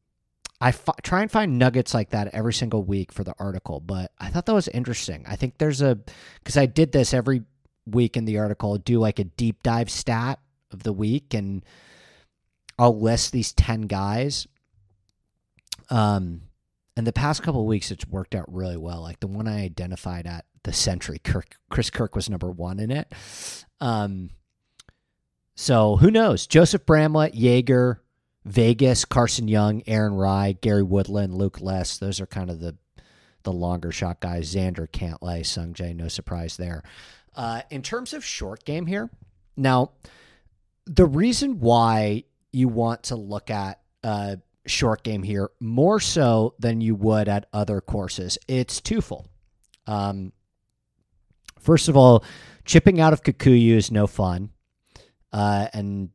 [0.59, 4.11] I f- try and find nuggets like that every single week for the article, but
[4.17, 5.25] I thought that was interesting.
[5.27, 5.99] I think there's a
[6.39, 7.43] because I did this every
[7.85, 10.39] week in the article, do like a deep dive stat
[10.73, 11.63] of the week, and
[12.77, 14.47] I'll list these ten guys.
[15.89, 16.41] Um,
[16.95, 19.01] and the past couple weeks, it's worked out really well.
[19.01, 22.91] Like the one I identified at the Sentry, Kirk, Chris Kirk was number one in
[22.91, 23.11] it.
[23.79, 24.29] Um,
[25.55, 26.47] so who knows?
[26.47, 28.01] Joseph Bramlett, Jaeger,
[28.45, 31.99] Vegas, Carson Young, Aaron Rai, Gary Woodland, Luke List.
[31.99, 32.77] Those are kind of the
[33.43, 34.53] the longer shot guys.
[34.53, 36.83] Xander Cantlay, Sung Jae, no surprise there.
[37.35, 39.09] Uh, in terms of short game here,
[39.57, 39.91] now
[40.93, 46.81] the reason why you want to look at a short game here more so than
[46.81, 49.29] you would at other courses, it's twofold.
[49.87, 50.33] Um,
[51.59, 52.25] first of all,
[52.65, 54.49] chipping out of Kikuyu is no fun,
[55.31, 56.09] uh, and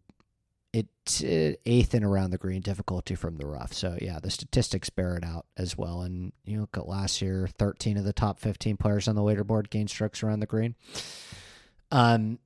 [0.72, 3.72] it's uh, eighth and around the green difficulty from the rough.
[3.72, 6.02] So yeah, the statistics bear it out as well.
[6.02, 9.70] And you look at last year, thirteen of the top fifteen players on the leaderboard
[9.70, 10.74] gained strokes around the green.
[11.90, 12.40] Um,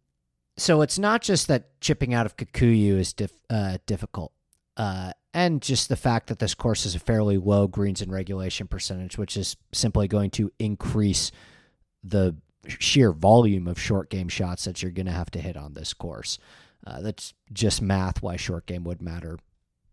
[0.61, 4.33] so it's not just that chipping out of Kikuyu is dif- uh, difficult,
[4.77, 8.67] uh, and just the fact that this course is a fairly low greens and regulation
[8.67, 11.33] percentage, which is simply going to increase
[12.05, 12.37] the
[12.67, 15.95] sheer volume of short game shots that you're going to have to hit on this
[15.95, 16.39] course.
[16.87, 19.39] Uh, that's just math why short game would matter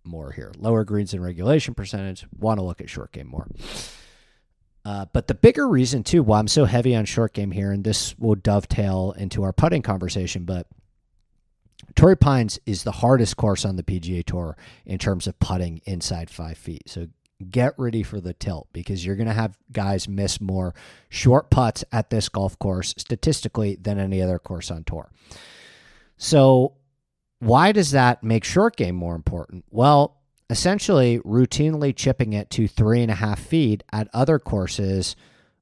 [0.03, 0.51] more here.
[0.57, 3.47] Lower greens and regulation percentage, want to look at short game more.
[4.87, 7.83] Uh, but the bigger reason, too, why I'm so heavy on short game here, and
[7.83, 10.65] this will dovetail into our putting conversation, but
[11.95, 16.29] Torrey Pines is the hardest course on the PGA Tour in terms of putting inside
[16.29, 16.83] five feet.
[16.85, 17.09] So
[17.51, 20.73] get ready for the tilt because you're going to have guys miss more
[21.09, 25.11] short putts at this golf course statistically than any other course on tour.
[26.15, 26.75] So,
[27.39, 29.65] why does that make short game more important?
[29.69, 30.16] Well,
[30.49, 35.15] essentially, routinely chipping it to three and a half feet at other courses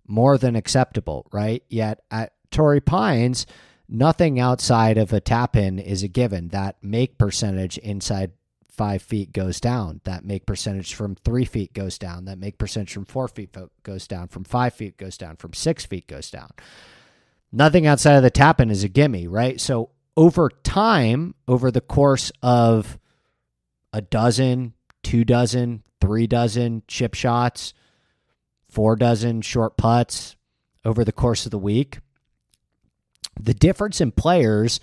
[0.07, 1.63] more than acceptable, right?
[1.69, 3.45] Yet at Torrey Pines,
[3.89, 6.49] nothing outside of a tap in is a given.
[6.49, 8.31] That make percentage inside
[8.69, 10.01] five feet goes down.
[10.03, 12.25] That make percentage from three feet goes down.
[12.25, 14.27] That make percentage from four feet goes down.
[14.27, 15.37] From five feet goes down.
[15.37, 16.51] From six feet goes down.
[17.51, 19.59] Nothing outside of the tap in is a gimme, right?
[19.59, 22.99] So over time, over the course of
[23.93, 24.73] a dozen,
[25.05, 27.75] two dozen, three dozen chip shots,
[28.67, 30.35] four dozen short putts
[30.83, 31.99] over the course of the week,
[33.39, 34.79] the difference in players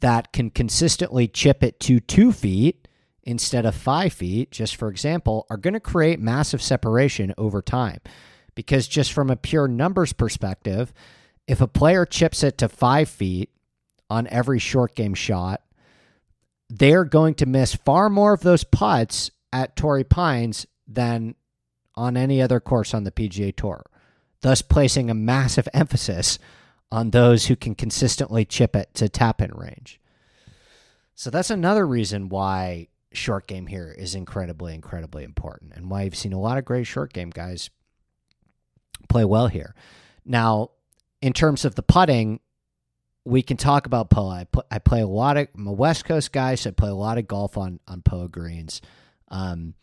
[0.00, 2.88] that can consistently chip it to two feet
[3.22, 8.00] instead of five feet, just for example, are going to create massive separation over time.
[8.54, 10.94] Because just from a pure numbers perspective,
[11.46, 13.50] if a player chips it to five feet
[14.08, 15.60] on every short game shot,
[16.70, 19.30] they're going to miss far more of those putts
[19.62, 21.34] at Torrey Pines than
[21.94, 23.86] on any other course on the PGA Tour,
[24.42, 26.38] thus placing a massive emphasis
[26.92, 29.98] on those who can consistently chip it to tap in range.
[31.14, 36.14] So that's another reason why short game here is incredibly, incredibly important and why you've
[36.14, 37.70] seen a lot of great short game guys
[39.08, 39.74] play well here.
[40.26, 40.72] Now,
[41.22, 42.40] in terms of the putting,
[43.24, 44.46] we can talk about POA.
[44.70, 47.16] I, play a lot of, I'm a West Coast guy, so I play a lot
[47.16, 48.82] of golf on, on POA greens.
[49.28, 49.74] Um,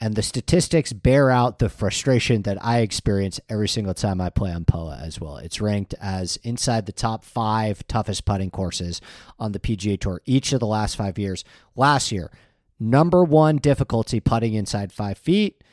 [0.00, 4.52] and the statistics bear out the frustration that I experience every single time I play
[4.52, 5.38] on POA as well.
[5.38, 9.00] It's ranked as inside the top five toughest putting courses
[9.40, 11.44] on the PGA Tour each of the last five years.
[11.74, 12.30] Last year,
[12.78, 15.64] number one difficulty putting inside five feet.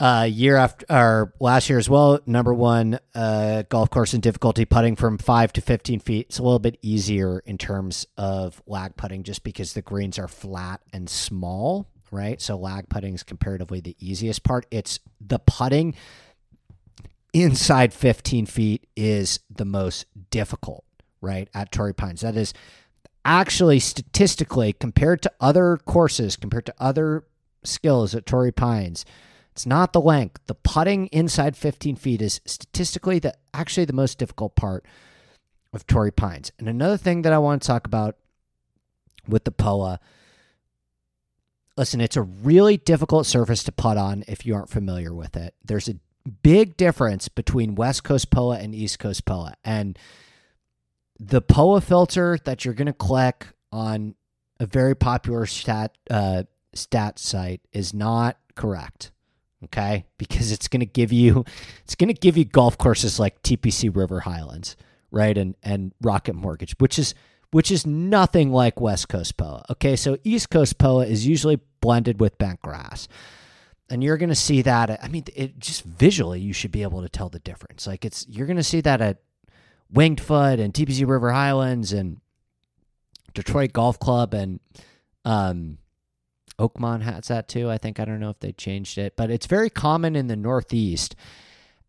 [0.00, 4.64] Uh, year after or last year as well, number one uh, golf course in difficulty
[4.64, 6.26] putting from five to fifteen feet.
[6.28, 10.28] It's a little bit easier in terms of lag putting, just because the greens are
[10.28, 12.40] flat and small, right?
[12.40, 14.66] So lag putting is comparatively the easiest part.
[14.70, 15.96] It's the putting
[17.32, 20.84] inside fifteen feet is the most difficult,
[21.20, 21.48] right?
[21.52, 22.54] At Torrey Pines, that is
[23.24, 27.24] actually statistically compared to other courses, compared to other
[27.64, 29.04] skills at Torrey Pines
[29.58, 30.40] it's not the length.
[30.46, 34.86] The putting inside 15 feet is statistically the actually the most difficult part
[35.72, 36.52] of Torrey Pines.
[36.60, 38.14] And another thing that I want to talk about
[39.26, 39.98] with the POA,
[41.76, 45.54] listen, it's a really difficult surface to putt on if you aren't familiar with it.
[45.64, 45.96] There's a
[46.44, 49.54] big difference between West Coast POA and East Coast POA.
[49.64, 49.98] And
[51.18, 54.14] the POA filter that you're going to click on
[54.60, 56.44] a very popular stat uh,
[56.74, 59.10] stat site is not correct
[59.64, 60.06] okay?
[60.18, 61.44] Because it's going to give you
[61.84, 64.76] it's going to give you golf courses like TPC River Highlands
[65.10, 65.36] right?
[65.36, 67.14] And and Rocket Mortgage which is
[67.50, 72.20] which is nothing like West Coast POA okay so East Coast POA is usually blended
[72.20, 73.08] with bent grass.
[73.90, 77.02] And you're going to see that I mean it just visually you should be able
[77.02, 77.86] to tell the difference.
[77.86, 79.18] Like it's you're going to see that at
[79.90, 82.20] Winged Foot and TPC River Highlands and
[83.32, 84.60] Detroit Golf Club and
[85.24, 85.78] um
[86.58, 87.70] Oakmont has that too.
[87.70, 90.36] I think I don't know if they changed it, but it's very common in the
[90.36, 91.14] Northeast.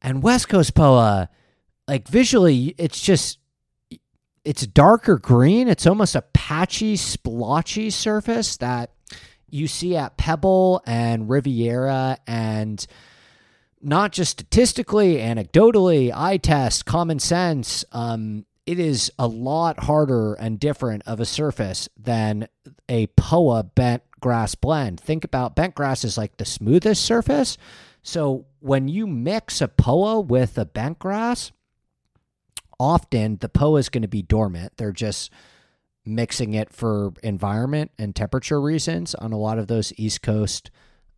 [0.01, 1.29] And West Coast Poa,
[1.87, 3.39] like visually, it's just
[4.45, 5.67] it's darker green.
[5.67, 8.91] It's almost a patchy, splotchy surface that
[9.49, 12.85] you see at Pebble and Riviera and
[13.81, 17.85] not just statistically, anecdotally, eye test, common sense.
[17.91, 22.47] Um, it is a lot harder and different of a surface than
[22.87, 24.99] a POA bent grass blend.
[24.99, 27.57] Think about bent grass is like the smoothest surface.
[28.03, 31.51] So when you mix a POA with a bent grass,
[32.79, 34.73] often the POA is going to be dormant.
[34.77, 35.31] They're just
[36.05, 40.69] mixing it for environment and temperature reasons on a lot of those East Coast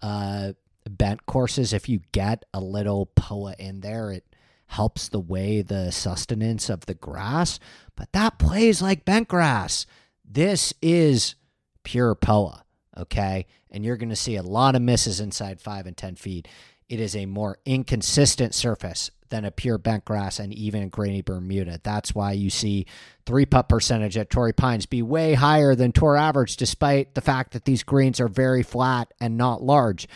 [0.01, 0.53] uh,
[0.89, 1.73] bent courses.
[1.73, 4.23] If you get a little POA in there, it
[4.71, 7.59] helps the way the sustenance of the grass,
[7.95, 9.85] but that plays like bent grass.
[10.25, 11.35] This is
[11.83, 12.63] pure POA
[12.97, 13.45] okay?
[13.69, 16.47] And you're going to see a lot of misses inside five and 10 feet.
[16.89, 21.21] It is a more inconsistent surface than a pure bent grass and even a grainy
[21.21, 21.79] Bermuda.
[21.83, 22.85] That's why you see
[23.25, 27.53] three putt percentage at Torrey Pines be way higher than tour average, despite the fact
[27.53, 30.07] that these greens are very flat and not large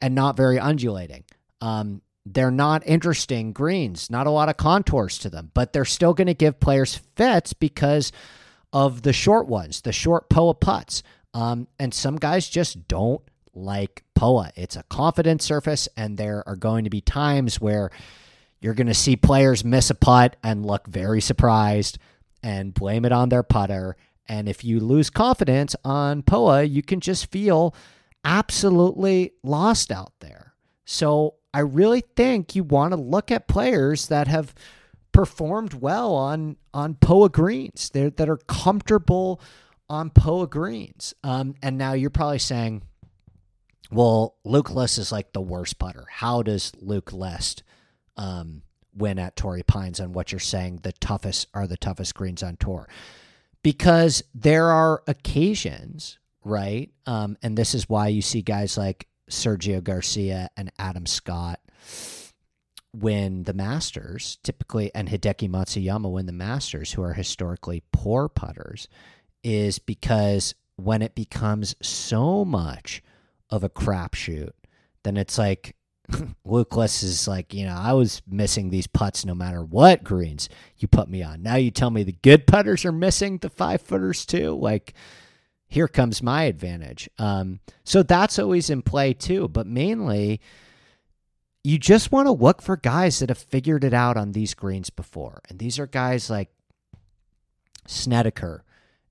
[0.00, 1.24] and not very undulating.
[1.60, 6.12] Um, they're not interesting greens, not a lot of contours to them, but they're still
[6.12, 8.10] going to give players fits because
[8.72, 11.04] of the short ones, the short POA putts.
[11.32, 13.22] Um, and some guys just don't
[13.54, 14.50] like POA.
[14.56, 17.90] It's a confidence surface, and there are going to be times where
[18.60, 21.98] you're going to see players miss a putt and look very surprised
[22.42, 23.96] and blame it on their putter.
[24.28, 27.72] And if you lose confidence on POA, you can just feel
[28.24, 30.54] absolutely lost out there.
[30.84, 34.54] So I really think you want to look at players that have
[35.10, 37.88] performed well on on POA greens.
[37.88, 39.40] They're, that are comfortable
[39.88, 41.14] on POA greens.
[41.24, 42.82] Um, and now you're probably saying,
[43.90, 46.04] well, Luke List is like the worst putter.
[46.10, 47.62] How does Luke List
[48.18, 48.60] um,
[48.94, 52.58] win at Torrey Pines on what you're saying the toughest are the toughest greens on
[52.58, 52.86] tour?
[53.62, 56.90] Because there are occasions, right?
[57.06, 61.60] Um, and this is why you see guys like Sergio Garcia and Adam Scott
[62.94, 68.88] win the Masters, typically, and Hideki Matsuyama win the Masters, who are historically poor putters
[69.42, 73.02] is because when it becomes so much
[73.50, 74.52] of a crapshoot,
[75.04, 75.76] then it's like
[76.44, 80.88] List is like, you know, I was missing these putts no matter what greens you
[80.88, 81.42] put me on.
[81.42, 84.54] Now you tell me the good putters are missing the five footers too.
[84.54, 84.94] Like,
[85.68, 87.08] here comes my advantage.
[87.18, 89.48] Um, so that's always in play too.
[89.48, 90.40] But mainly,
[91.64, 94.90] you just want to look for guys that have figured it out on these greens
[94.90, 95.40] before.
[95.48, 96.50] And these are guys like
[97.86, 98.64] Snedeker,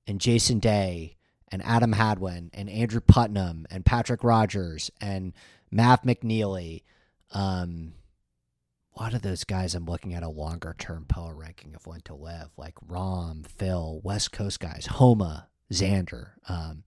[0.08, 1.16] and Jason Day
[1.52, 5.34] and Adam Hadwin and Andrew Putnam and Patrick Rodgers and
[5.72, 6.84] Matt McNealy.
[7.32, 7.94] Um,
[8.96, 12.02] a lot of those guys I'm looking at a longer term power ranking of when
[12.02, 16.30] to live, like Rahm, Phil, West Coast guys, Homa, Xander.
[16.48, 16.84] Um,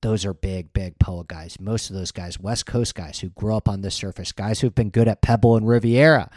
[0.00, 1.60] those are big, big POA guys.
[1.60, 4.74] Most of those guys, West Coast guys who grew up on this surface, guys who've
[4.74, 6.30] been good at Pebble and Riviera.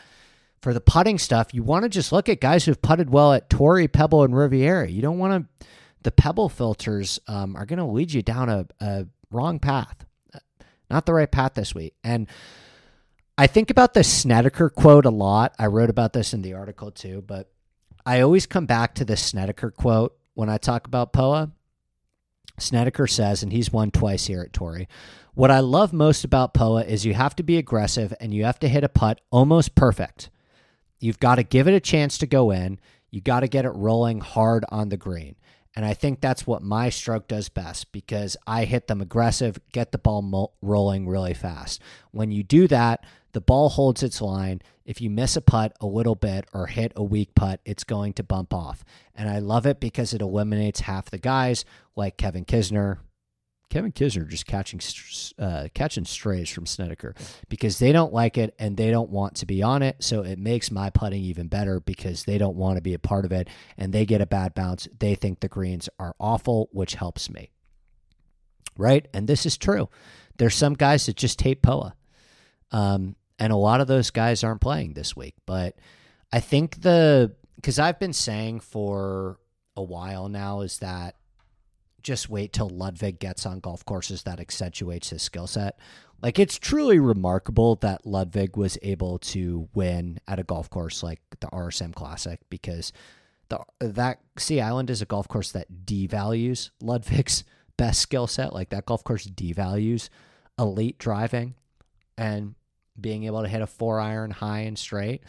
[0.61, 3.49] For the putting stuff, you want to just look at guys who've putted well at
[3.49, 4.89] Torrey, Pebble, and Riviera.
[4.89, 5.67] You don't want to
[6.05, 10.05] the pebble filters um, are going to lead you down a, a wrong path,
[10.87, 11.95] not the right path this week.
[12.03, 12.27] And
[13.39, 15.55] I think about the Snedeker quote a lot.
[15.57, 17.51] I wrote about this in the article too, but
[18.05, 21.51] I always come back to the Snedeker quote when I talk about POA.
[22.57, 24.87] Snedeker says, and he's won twice here at Torrey.
[25.33, 28.59] What I love most about POA is you have to be aggressive and you have
[28.59, 30.29] to hit a putt almost perfect.
[30.99, 32.79] You've got to give it a chance to go in.
[33.09, 35.35] You got to get it rolling hard on the green.
[35.75, 39.91] And I think that's what my stroke does best because I hit them aggressive, get
[39.91, 41.81] the ball mo- rolling really fast.
[42.11, 43.03] When you do that,
[43.35, 44.61] the ball holds its line.
[44.85, 48.13] If you miss a putt a little bit or hit a weak putt, it's going
[48.13, 48.85] to bump off.
[49.13, 51.65] And I love it because it eliminates half the guys
[51.97, 52.99] like Kevin Kisner.
[53.69, 54.79] Kevin Kisner just catching
[55.37, 57.13] uh, catching strays from Snedeker
[57.49, 59.97] because they don't like it and they don't want to be on it.
[59.99, 63.25] So it makes my putting even better because they don't want to be a part
[63.25, 64.87] of it and they get a bad bounce.
[64.97, 67.49] They think the greens are awful, which helps me.
[68.77, 69.09] Right?
[69.13, 69.89] And this is true.
[70.37, 71.95] There's some guys that just hate POA.
[72.71, 75.35] Um, and a lot of those guys aren't playing this week.
[75.45, 75.75] But
[76.31, 79.39] I think the because I've been saying for
[79.75, 81.15] a while now is that
[82.01, 85.79] just wait till Ludvig gets on golf courses that accentuates his skill set.
[86.21, 91.19] Like it's truly remarkable that Ludvig was able to win at a golf course like
[91.39, 92.93] the RSM Classic because
[93.49, 97.43] the that Sea Island is a golf course that devalues Ludvig's
[97.77, 98.53] best skill set.
[98.53, 100.09] Like that golf course devalues
[100.57, 101.55] elite driving
[102.17, 102.55] and
[102.99, 105.23] being able to hit a four iron high and straight.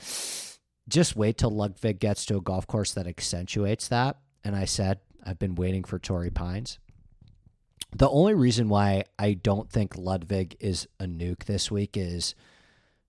[0.88, 4.18] Just wait till Ludvig gets to a golf course that accentuates that.
[4.44, 6.78] And I said, I've been waiting for Torrey Pines.
[7.94, 12.34] The only reason why I don't think Ludvig is a nuke this week is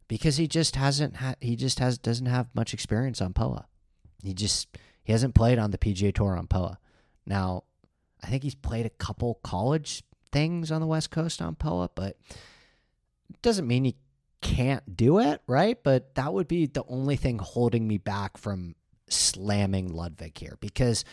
[0.07, 3.65] because he just hasn't ha- he just has doesn't have much experience on POA.
[4.23, 4.67] He just
[5.03, 6.79] he hasn't played on the PGA Tour on POA.
[7.25, 7.63] Now,
[8.23, 12.17] I think he's played a couple college things on the West Coast on POA, but
[13.41, 13.95] doesn't mean he
[14.41, 15.77] can't do it, right?
[15.83, 18.75] But that would be the only thing holding me back from
[19.09, 21.05] slamming Ludvig here because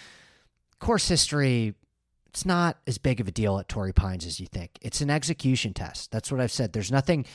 [0.80, 1.74] course history
[2.28, 4.72] it's not as big of a deal at Torrey Pines as you think.
[4.82, 6.10] It's an execution test.
[6.10, 6.72] That's what I've said.
[6.72, 7.26] There's nothing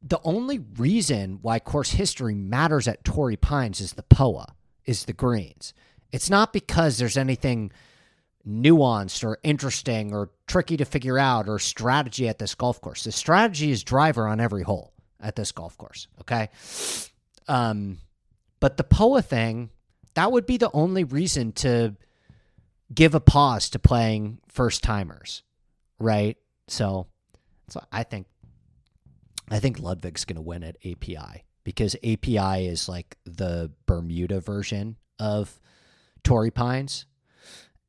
[0.00, 4.54] the only reason why course history matters at Torrey Pines is the POA,
[4.84, 5.74] is the greens.
[6.12, 7.72] It's not because there's anything
[8.46, 13.04] nuanced or interesting or tricky to figure out or strategy at this golf course.
[13.04, 16.06] The strategy is driver on every hole at this golf course.
[16.20, 16.48] Okay.
[17.46, 17.98] Um,
[18.60, 19.70] but the POA thing,
[20.14, 21.96] that would be the only reason to
[22.92, 25.42] give a pause to playing first timers,
[25.98, 26.36] right?
[26.68, 27.06] So,
[27.68, 28.26] so I think
[29.50, 34.96] I think Ludvig's going to win at API because API is like the Bermuda version
[35.18, 35.60] of
[36.22, 37.06] Torrey Pines.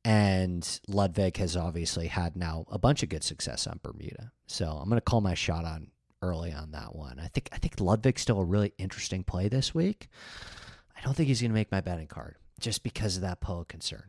[0.02, 4.32] And Ludvig has obviously had now a bunch of good success on Bermuda.
[4.46, 5.88] So I'm going to call my shot on
[6.22, 7.18] early on that one.
[7.18, 10.08] I think I think Ludvig's still a really interesting play this week.
[10.96, 13.64] I don't think he's going to make my betting card just because of that POA
[13.64, 14.04] concern.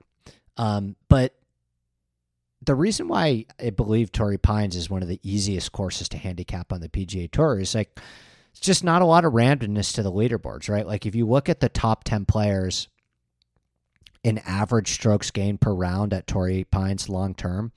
[0.57, 1.35] Um, but
[2.63, 6.71] the reason why I believe Torrey Pines is one of the easiest courses to handicap
[6.71, 7.99] on the PGA Tour is like
[8.51, 10.85] it's just not a lot of randomness to the leaderboards, right?
[10.85, 12.89] Like if you look at the top 10 players
[14.23, 17.71] in average strokes gained per round at Torrey Pines long term,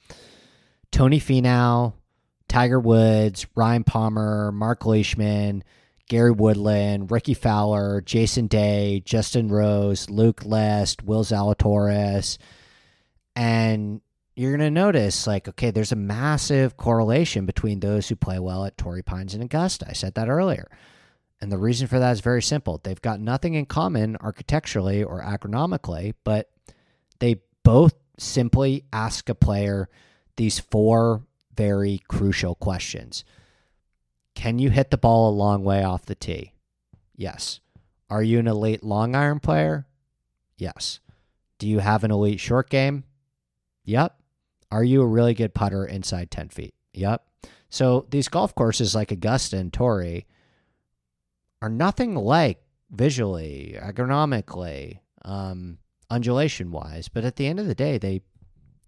[0.91, 1.95] Tony Finau,
[2.49, 5.65] Tiger Woods, Ryan Palmer, Mark Leishman,
[6.09, 12.39] Gary Woodland, Rickie Fowler, Jason Day, Justin Rose, Luke List, Will Zalatoris,
[13.35, 14.01] and
[14.37, 18.65] you're going to notice like okay there's a massive correlation between those who play well
[18.65, 19.87] at torrey pines and augusta.
[19.89, 20.71] I said that earlier.
[21.41, 22.81] And the reason for that is very simple.
[22.83, 26.51] They've got nothing in common architecturally or agronomically but
[27.21, 29.89] they both simply ask a player
[30.37, 31.23] these four
[31.57, 33.25] very crucial questions
[34.35, 36.53] can you hit the ball a long way off the tee
[37.17, 37.61] yes
[38.11, 39.87] are you an elite long iron player
[40.57, 41.01] yes
[41.59, 43.05] do you have an elite short game
[43.85, 44.19] Yep.
[44.71, 46.75] Are you a really good putter inside 10 feet?
[46.95, 47.25] Yep.
[47.69, 50.27] So these golf courses like Augusta and Torrey
[51.63, 55.79] are nothing like visually, agronomically, um,
[56.11, 58.23] undulation wise, but at the end of the day, they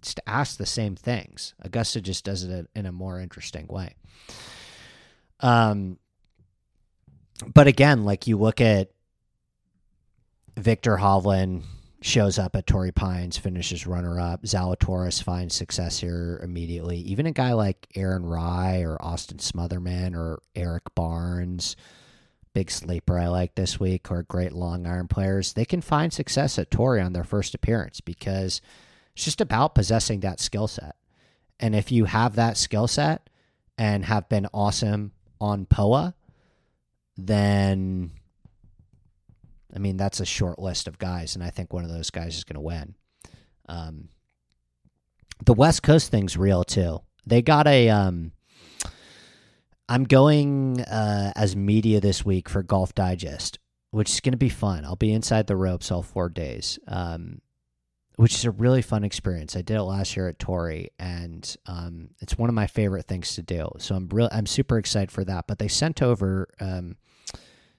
[0.06, 1.54] just ask the same things.
[1.60, 3.94] Augusta just does it in a more interesting way.
[5.40, 5.98] Um,
[7.52, 8.90] but again, like you look at
[10.56, 11.64] Viktor Hovland,
[12.02, 14.44] shows up at Torrey Pines, finishes runner up.
[14.44, 16.98] Zalatoris finds success here immediately.
[16.98, 21.74] Even a guy like Aaron Rai or Austin Smotherman or Erik Barnes,
[22.54, 26.58] big sleeper I like this week, or great long iron players, they can find success
[26.58, 28.60] at Torrey on their first appearance because
[29.16, 30.94] It's just about possessing that skill set.
[31.58, 33.30] And if you have that skill set
[33.78, 36.14] and have been awesome on POA,
[37.16, 38.10] then
[39.74, 42.36] I mean that's a short list of guys, and I think one of those guys
[42.36, 42.94] is going to win.
[43.70, 44.10] Um,
[45.44, 47.00] the West Coast thing's real too.
[47.26, 47.88] They got a.
[47.88, 48.32] Um,
[49.88, 53.58] I'm going uh, as media this week for Golf Digest,
[53.92, 54.84] which is going to be fun.
[54.84, 57.40] I'll be inside the ropes all four days, um,
[58.16, 59.56] which is a really fun experience.
[59.56, 63.34] I did it last year at Torrey, and um, it's one of my favorite things
[63.34, 63.68] to do.
[63.78, 64.28] So I'm real.
[64.32, 65.46] I'm super excited for that.
[65.46, 66.96] But they sent over um,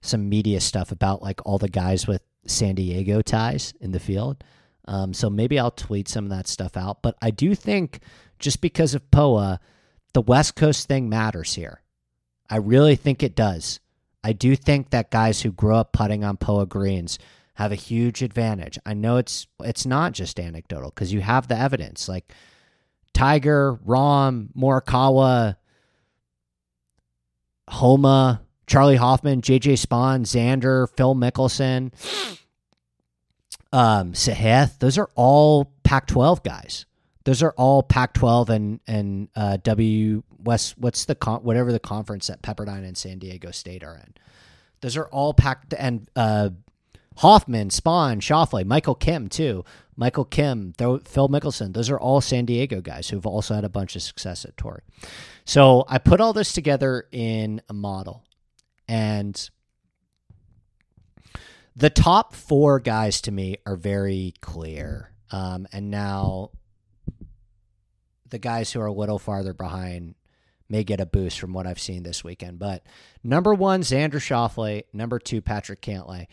[0.01, 4.43] some media stuff about like all the guys with San Diego ties in the field.
[4.88, 7.01] Um, so maybe I'll tweet some of that stuff out.
[7.01, 7.99] But I do think
[8.39, 9.59] just because of POA,
[10.13, 11.81] the West Coast thing matters here.
[12.49, 13.79] I really think it does.
[14.23, 17.17] I do think that guys who grow up putting on POA greens
[17.57, 18.77] have a huge advantage.
[18.85, 22.07] I know it's it's not just anecdotal because you have the evidence.
[22.07, 22.31] Like
[23.13, 25.55] Tiger, Rahm, Morikawa,
[27.67, 31.91] Homa, Charley Hoffman, JJ Spaun, Xander, Phil Mickelson,
[33.73, 34.11] um.
[34.79, 36.85] Those are all Pac-12 guys.
[37.23, 40.77] Those are all Pac-12 and and uh, W West.
[40.77, 44.13] What's the con- whatever the conference that Pepperdine and San Diego State are in.
[44.81, 46.51] Those are all Pac and uh,
[47.18, 49.63] Hoffman, Spaun, Schauffele, Michael Kim too.
[49.95, 51.74] Michael Kim, Phil Mickelson.
[51.74, 54.84] Those are all San Diego guys who've also had a bunch of success at Torrey.
[55.43, 58.24] So I put all this together in a model,
[58.88, 59.49] and
[61.76, 65.11] the top four guys to me are very clear.
[65.32, 66.51] Um, and now
[68.30, 70.13] the guys who are a little farther behind
[70.70, 72.59] may get a boost from what I've seen this weekend.
[72.59, 72.84] But
[73.24, 74.84] number one, Xander Schauffele.
[74.93, 76.28] Number two, Patrick Cantlay.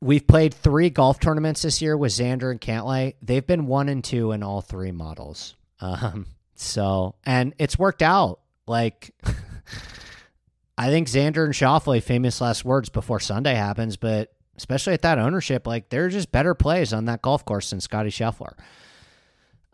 [0.00, 3.14] We've played three golf tournaments this year with Xander and Cantlay.
[3.20, 5.56] They've been one and two in all three models.
[5.80, 8.40] Um, so, and it's worked out.
[8.66, 9.12] Like,
[10.78, 15.18] I think Xander and Schauffele, famous last words before Sunday happens, but especially at that
[15.18, 18.52] ownership, like they're just better plays on that golf course than Scotty Scheffler.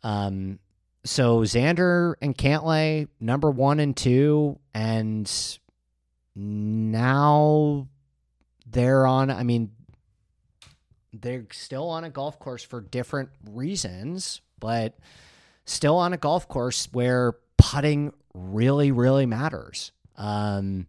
[0.03, 0.59] Um,
[1.05, 5.31] so Xander and Cantlay, number one and two, and
[6.35, 7.89] now
[8.67, 9.31] they're on.
[9.31, 9.71] I mean,
[11.21, 14.99] they're still on a golf course for different reasons, but
[15.65, 19.93] still on a golf course where putting really, really matters.
[20.17, 20.87] Um,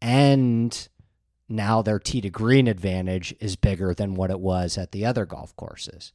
[0.00, 0.88] and
[1.48, 5.26] now their tee to green advantage is bigger than what it was at the other
[5.26, 6.12] golf courses.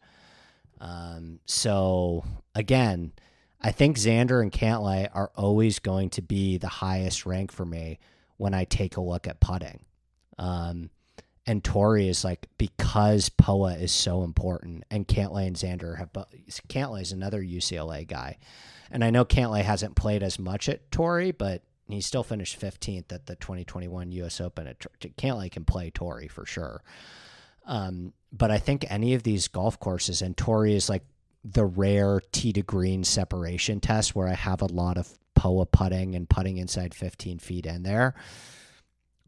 [0.80, 2.24] Um, so
[2.54, 3.14] again,
[3.62, 8.00] I think Xander and Cantlay are always going to be the highest rank for me
[8.38, 9.86] when I take a look at putting.
[10.38, 10.90] Um,
[11.46, 16.12] and Torrey is like because Poa is so important, and Cantlay and Xander have.
[16.70, 18.38] Cantlay is another UCLA guy,
[18.92, 23.12] and I know Cantlay hasn't played as much at Torrey, but he still finished 15th
[23.12, 24.40] at the 2021 U.S.
[24.40, 24.68] Open.
[24.68, 24.80] At
[25.18, 26.82] Cantlay can play Torrey for sure.
[27.66, 31.04] Um, but I think any of these golf courses, and Torrey is like
[31.44, 36.16] the rare tee to green separation test where I have a lot of POA putting
[36.16, 38.16] and putting inside 15 feet in there.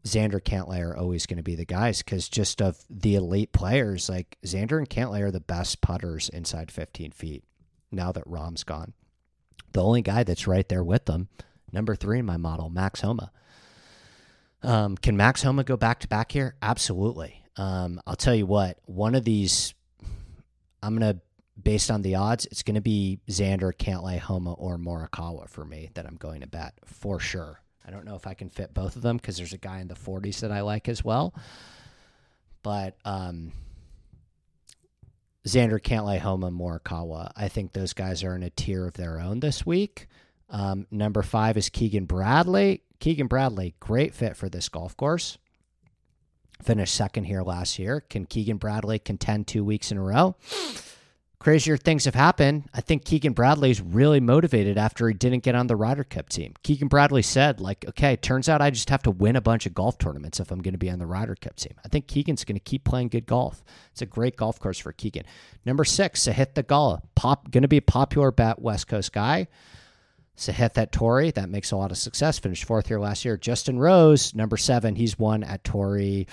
[0.06, 4.08] Xander Cantlay are always going to be the guys because just of the elite players,
[4.08, 7.42] like Xander and Cantlay are the best putters inside 15 feet
[7.90, 8.92] now that Rahm's gone.
[9.72, 11.28] The only guy that's right there with them
[11.72, 13.32] number three in my model, Max Homa.
[14.62, 16.54] Um, can Max Homa go back to back here?
[16.62, 17.42] Absolutely.
[17.56, 19.74] Um, I'll tell you what, one of these,
[20.82, 21.20] I'm going to,
[21.60, 25.90] based on the odds, it's going to be Xander, Cantlay, Homa, or Morikawa for me
[25.94, 27.60] that I'm going to bet for sure.
[27.86, 29.88] I don't know if I can fit both of them because there's a guy in
[29.88, 31.34] the 40s that I like as well.
[32.62, 33.52] But um,
[35.46, 39.38] Xander, Cantlay, Homa, Morikawa, I think those guys are in a tier of their own
[39.38, 40.08] this week.
[40.50, 42.82] Um, number five is Keegan Bradley.
[42.98, 45.38] Keegan Bradley, great fit for this golf course.
[46.62, 48.00] Finished second here last year.
[48.00, 50.34] Can Keegan Bradley contend two weeks in a row?
[51.38, 52.64] Crazier things have happened.
[52.72, 56.54] I think Keegan Bradley's really motivated after he didn't get on the Ryder Cup team.
[56.62, 59.74] Keegan Bradley said, like, okay, turns out I just have to win a bunch of
[59.74, 61.74] golf tournaments if I'm going to be on the Ryder Cup team.
[61.84, 63.62] I think Keegan's going to keep playing good golf.
[63.92, 65.24] It's a great golf course for Keegan.
[65.66, 69.46] Number six, Sahith Theegala, pop, going to be a popular bet West Coast guy.
[70.38, 72.38] Sahith at Torrey, that makes a lot of success.
[72.38, 73.36] Finished fourth here last year.
[73.36, 76.26] Justin Rose, number seven, he's won at Torrey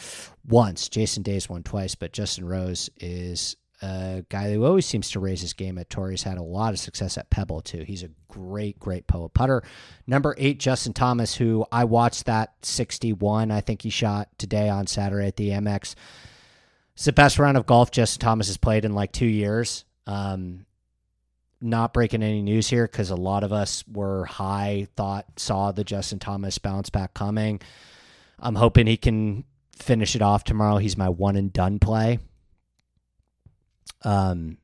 [0.47, 0.89] once.
[0.89, 5.41] Jason Day's won twice, but Justin Rose is a guy who always seems to raise
[5.41, 7.83] his game at Torrey's had a lot of success at Pebble, too.
[7.83, 9.61] He's a great, great POA putter.
[10.07, 13.51] Number eight, Justin Thomas, who I watched that 61.
[13.51, 15.95] I think he shot today on Saturday at the Amex.
[16.93, 19.83] It's the best round of golf Justin Thomas has played in like two years.
[20.07, 20.65] Um,
[21.59, 25.83] not breaking any news here because a lot of us were high, thought, saw the
[25.83, 27.59] Justin Thomas bounce back coming.
[28.39, 29.43] I'm hoping he can
[29.75, 30.77] finish it off tomorrow.
[30.77, 32.19] He's my one and done play.
[34.03, 34.57] Um,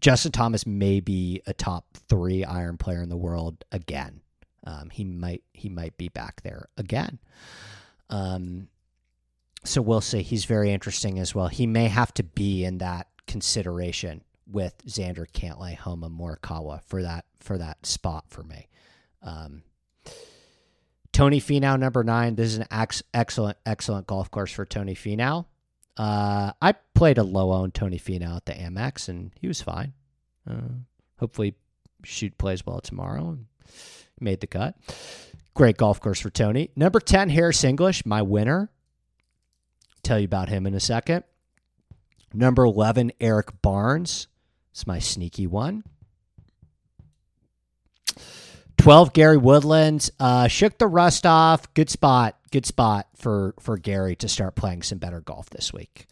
[0.00, 4.20] Justin Thomas may be a top three iron player in the world again.
[4.64, 7.18] Um, he might he might be back there again.
[8.10, 8.68] Um,
[9.64, 10.22] so we'll see.
[10.22, 11.48] He's very interesting as well.
[11.48, 17.24] He may have to be in that consideration with Xander Cantlay, Homa, Morikawa for that
[17.40, 18.68] for that spot for me.
[19.22, 19.62] Um,
[21.12, 22.34] Tony Finau, number nine.
[22.34, 25.46] This is an ex- excellent, excellent golf course for Tony Finau.
[25.96, 29.92] Uh, I played a low owned Tony Finau at the Amex, and he was fine.
[30.48, 30.82] Uh,
[31.18, 31.54] hopefully,
[32.04, 33.28] shoot plays well tomorrow.
[33.28, 33.46] And
[34.20, 34.76] made the cut.
[35.54, 36.70] Great golf course for Tony.
[36.74, 38.70] Number ten, Harris English, my winner.
[40.02, 41.24] Tell you about him in a second.
[42.32, 44.26] Number eleven, Erik Barnes.
[44.72, 45.84] It's my sneaky one.
[48.78, 51.72] 12 Gary Woodlands uh, shook the rust off.
[51.74, 52.36] Good spot.
[52.50, 56.06] Good spot for for Gary to start playing some better golf this week.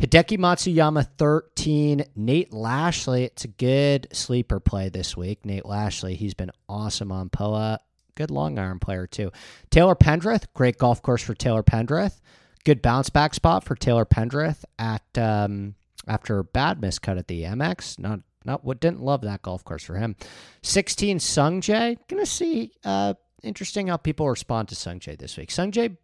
[0.00, 2.04] Hideki Matsuyama 13.
[2.16, 3.24] Nate Lashley.
[3.24, 5.44] It's a good sleeper play this week.
[5.44, 6.14] Nate Lashley.
[6.14, 7.78] He's been awesome on POA.
[8.16, 9.30] Good long iron player too.
[9.70, 10.44] Taylor Pendrith.
[10.54, 12.20] Great golf course for Taylor Pendrith.
[12.64, 15.74] Good bounce back spot for Taylor Pendrith at um,
[16.08, 17.98] after a bad miscut at the Amex.
[17.98, 20.16] Not not what didn't love that golf course for him.
[20.62, 21.96] 16 Sungjae.
[22.08, 25.50] Gonna see uh interesting how people respond to Sungjae this week.
[25.50, 25.96] Sungjae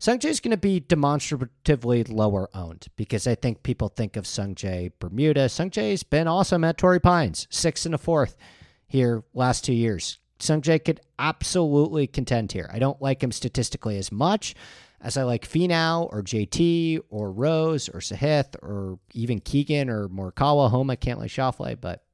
[0.00, 4.92] Sungjae is going to be demonstratively lower owned because I think people think of Sungjae
[4.98, 5.44] Bermuda.
[5.46, 8.34] Sungjae's been awesome at Torrey Pines, six and a fourth
[8.86, 10.18] here last two years.
[10.38, 12.70] Sungjae could absolutely contend here.
[12.72, 14.54] I don't like him statistically as much
[15.00, 20.70] as I like Finau or JT or Rose or Sahith or even Keegan or Morikawa,
[20.70, 22.04] Homa, Cantlay, Schauffele, but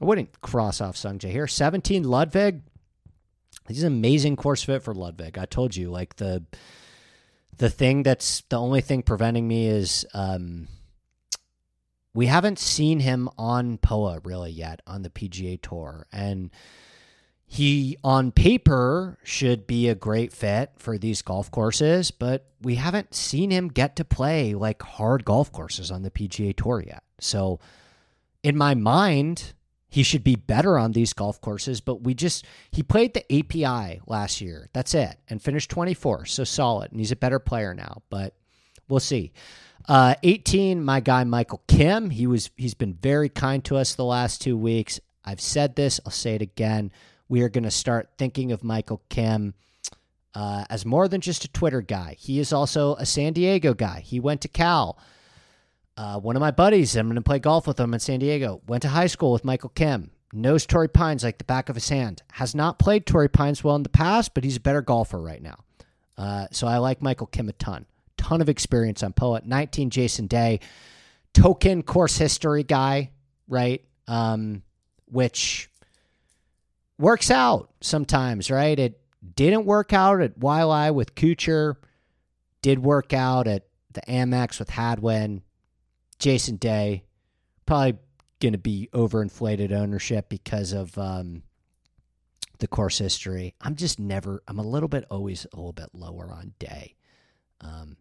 [0.00, 1.46] I wouldn't cross off Sungjae here.
[1.46, 2.62] 17 Ludvig.
[3.66, 5.38] He's an amazing course fit for Ludvig.
[5.38, 6.44] I told you, like the
[7.56, 10.68] the thing that's the only thing preventing me is um,
[12.14, 16.50] we haven't seen him on POA really yet on the PGA Tour, and
[17.50, 23.14] he on paper should be a great fit for these golf courses, but we haven't
[23.14, 27.02] seen him get to play like hard golf courses on the PGA Tour yet.
[27.20, 27.58] So,
[28.42, 29.54] in my mind,
[29.88, 34.02] he should be better on these golf courses, but we just he played the API
[34.06, 34.68] last year.
[34.74, 38.34] That's it, and finished 24th, so solid, and he's a better player now, but
[38.90, 39.32] we'll see.
[39.88, 42.10] Uh, 18, my guy Michael Kim.
[42.10, 45.00] He was he's been very kind to us the last two weeks.
[45.24, 46.92] I've said this, I'll say it again
[47.28, 49.54] we are going to start thinking of Michael Kim
[50.34, 52.16] uh, as more than just a Twitter guy.
[52.18, 54.00] He is also a San Diego guy.
[54.00, 54.98] He went to Cal.
[55.96, 58.62] Uh, one of my buddies, I'm going to play golf with him in San Diego,
[58.66, 60.10] went to high school with Michael Kim.
[60.32, 62.22] Knows Torrey Pines like the back of his hand.
[62.32, 65.42] Has not played Torrey Pines well in the past, but he's a better golfer right
[65.42, 65.64] now.
[66.18, 67.86] Uh, so I like Michael Kim a ton.
[68.18, 69.40] Ton of experience on Poa.
[69.44, 70.60] 19, Jason Day.
[71.32, 73.10] Token course history guy,
[73.48, 73.82] right?
[74.06, 74.62] Um,
[75.06, 75.70] which
[76.98, 78.78] works out sometimes, right?
[78.78, 79.00] It
[79.34, 81.76] didn't work out at Waialae with Kuchar,
[82.62, 85.42] did work out at the Amex with Hadwin,
[86.18, 87.04] Jason Day.
[87.66, 87.98] Probably
[88.40, 91.42] going to be overinflated ownership because of um,
[92.58, 93.54] the course history.
[93.60, 96.94] I'm just never, I'm a little bit always a little bit lower on Day
[97.60, 97.96] um,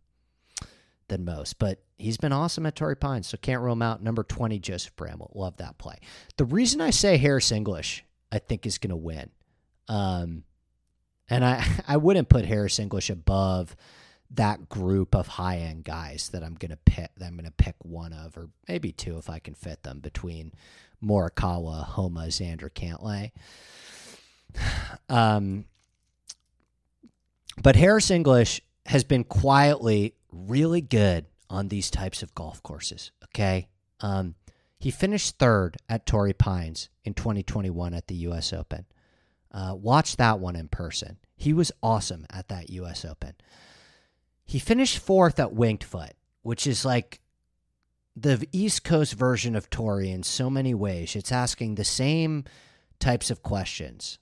[1.08, 4.02] than most, but he's been awesome at Torrey Pines, so can't rule him out.
[4.02, 5.36] Number 20, Joseph Bramlett.
[5.36, 5.98] Love that play.
[6.38, 9.30] The reason I say Harris English I think is going to win.
[9.88, 10.44] Um,
[11.30, 13.76] and I, I wouldn't put Harris English above
[14.32, 17.12] that group of high end guys that I'm going to pick.
[17.18, 20.52] That I'm to pick one of, or maybe two if I can fit them between
[21.04, 23.32] Morikawa, Homa, Xander, Cantlay.
[25.10, 25.64] Um,
[27.62, 33.12] but Harris English has been quietly really good on these types of golf courses.
[33.26, 33.70] Okay.
[34.02, 34.36] Um,
[34.80, 38.54] he finished third at Torrey Pines in 2021 at the U.S.
[38.54, 38.86] Open.
[39.52, 41.18] Uh, watch that one in person.
[41.36, 43.04] He was awesome at that U.S.
[43.04, 43.34] Open.
[44.46, 47.22] He finished fourth at Winged Foot, which is like
[48.16, 51.16] the East Coast version of Torrey in so many ways.
[51.16, 52.46] It's asking the same
[53.00, 54.20] types of questions.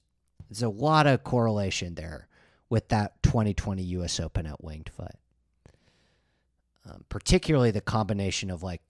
[0.50, 2.28] There's a lot of correlation there
[2.70, 4.20] with that 2020 U.S.
[4.20, 5.16] Open at Winged Foot.
[6.90, 8.82] Um, particularly the combination of like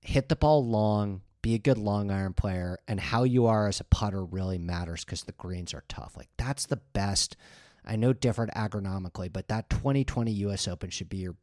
[0.00, 3.80] hit the ball long, be a good long iron player, and how you are as
[3.80, 6.16] a putter really matters because the greens are tough.
[6.16, 7.36] Like that's the best.
[7.84, 10.68] I know different agronomically, but that 2020 U.S.
[10.68, 11.36] Open should be your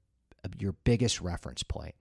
[0.59, 1.95] your biggest reference point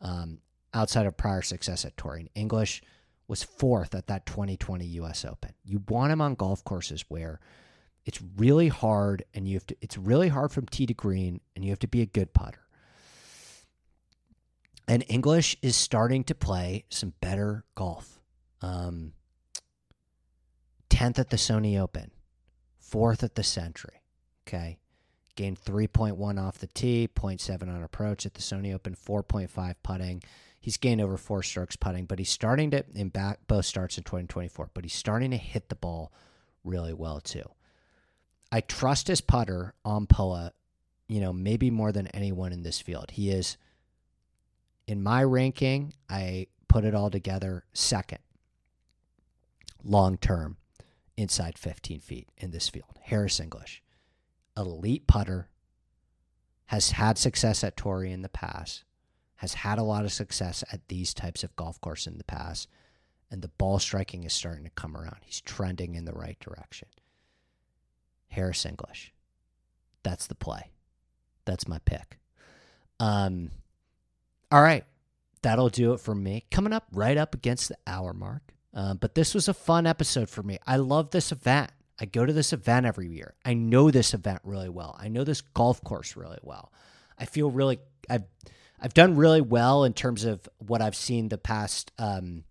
[0.00, 0.38] um,
[0.74, 2.28] outside of prior success at touring.
[2.34, 2.82] English
[3.28, 5.24] was fourth at that 2020 U.S.
[5.24, 5.52] Open.
[5.64, 7.40] You want him on golf courses where
[8.04, 9.76] it's really hard, and you have to.
[9.80, 12.65] It's really hard from tee to green, and you have to be a good putter.
[14.88, 18.20] And English is starting to play some better golf.
[18.62, 19.12] Um,
[20.90, 22.10] 10th at the Sony Open,
[22.78, 24.02] fourth at the Sentry.
[24.46, 24.78] Okay.
[25.34, 30.22] Gained 3.1 off the tee, 0.7 on approach at the Sony Open, 4.5 putting.
[30.60, 34.04] He's gained over four strokes putting, but he's starting to, in back, both starts in
[34.04, 36.10] 2024, but he's starting to hit the ball
[36.64, 37.44] really well too.
[38.50, 40.52] I trust his putter on Poa,
[41.08, 43.10] you know, maybe more than anyone in this field.
[43.12, 43.56] He is,
[44.86, 48.18] in my ranking, I put it all together second
[49.82, 50.56] long term
[51.16, 52.98] inside 15 feet in this field.
[53.02, 53.82] Harris English,
[54.56, 55.48] elite putter,
[56.66, 58.84] has had success at Torrey in the past,
[59.36, 62.68] has had a lot of success at these types of golf courses in the past,
[63.30, 65.18] and the ball striking is starting to come around.
[65.22, 66.88] He's trending in the right direction.
[68.28, 69.12] Harris English.
[70.02, 70.70] That's the play.
[71.44, 72.18] That's my pick.
[72.98, 73.50] Um,
[74.50, 74.84] all right.
[75.42, 76.44] That'll do it for me.
[76.50, 78.42] Coming up right up against the hour mark.
[78.74, 80.58] Uh, but this was a fun episode for me.
[80.66, 81.70] I love this event.
[81.98, 83.34] I go to this event every year.
[83.44, 84.96] I know this event really well.
[84.98, 86.72] I know this golf course really well.
[87.18, 87.78] I feel really
[88.10, 88.24] I've
[88.78, 92.44] I've done really well in terms of what I've seen the past um,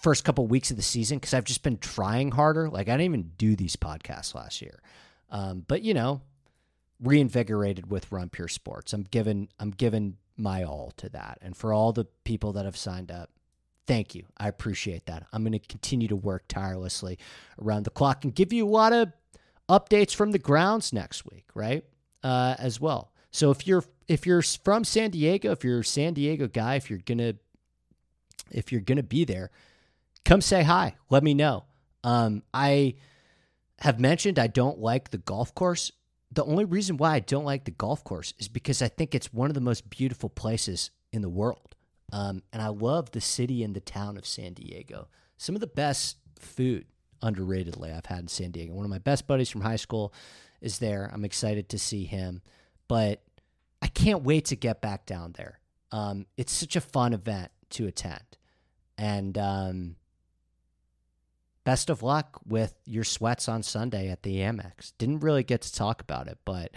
[0.00, 2.68] first couple weeks of the season because I've just been trying harder.
[2.68, 4.82] Like I didn't even do these podcasts last year,
[5.30, 6.20] um, but you know,
[7.00, 8.92] reinvigorated with Run Pure Sports.
[8.92, 12.76] I'm giving I'm giving my all to that, and for all the people that have
[12.76, 13.30] signed up,
[13.86, 14.24] thank you.
[14.36, 15.26] I appreciate that.
[15.32, 17.18] I'm going to continue to work tirelessly
[17.60, 19.12] around the clock and give you a lot of
[19.68, 21.84] updates from the grounds next week, right?
[22.22, 23.12] Uh, as well.
[23.30, 26.90] So if you're if you're from San Diego, if you're a San Diego guy, if
[26.90, 27.34] you're gonna
[28.50, 29.50] if you're gonna be there,
[30.24, 30.94] come say hi.
[31.08, 31.64] Let me know.
[32.04, 32.94] Um, I
[33.80, 35.92] have mentioned I don't like the golf course.
[36.34, 39.32] The only reason why I don't like the golf course is because I think it's
[39.32, 41.76] one of the most beautiful places in the world.
[42.10, 45.08] Um, and I love the city and the town of San Diego.
[45.36, 46.86] Some of the best food,
[47.22, 48.72] underratedly, I've had in San Diego.
[48.72, 50.14] One of my best buddies from high school
[50.62, 51.10] is there.
[51.12, 52.40] I'm excited to see him,
[52.88, 53.22] but
[53.82, 55.58] I can't wait to get back down there.
[55.90, 58.38] Um, it's such a fun event to attend.
[58.96, 59.96] And um,
[61.64, 64.92] best of luck with your sweats on Sunday at the Amex.
[64.98, 66.72] Didn't really get to talk about it, but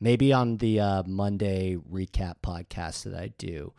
[0.00, 3.72] maybe on the uh, Monday recap podcast that I do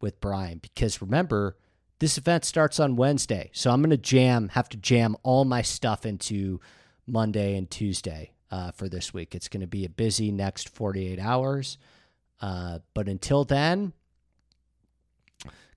[0.00, 1.56] with Brian because remember,
[1.98, 3.50] this event starts on Wednesday.
[3.52, 6.60] So I'm going to jam, have to jam all my stuff into
[7.06, 9.34] Monday and Tuesday uh, for this week.
[9.34, 11.78] It's going to be a busy next 48 hours.
[12.40, 13.92] Uh, but until then,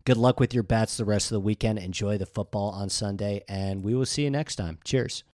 [0.06, 1.78] good luck with your bets the rest of the weekend.
[1.78, 4.80] Enjoy the football on Sunday, and we will see you next time.
[4.84, 5.22] Cheers.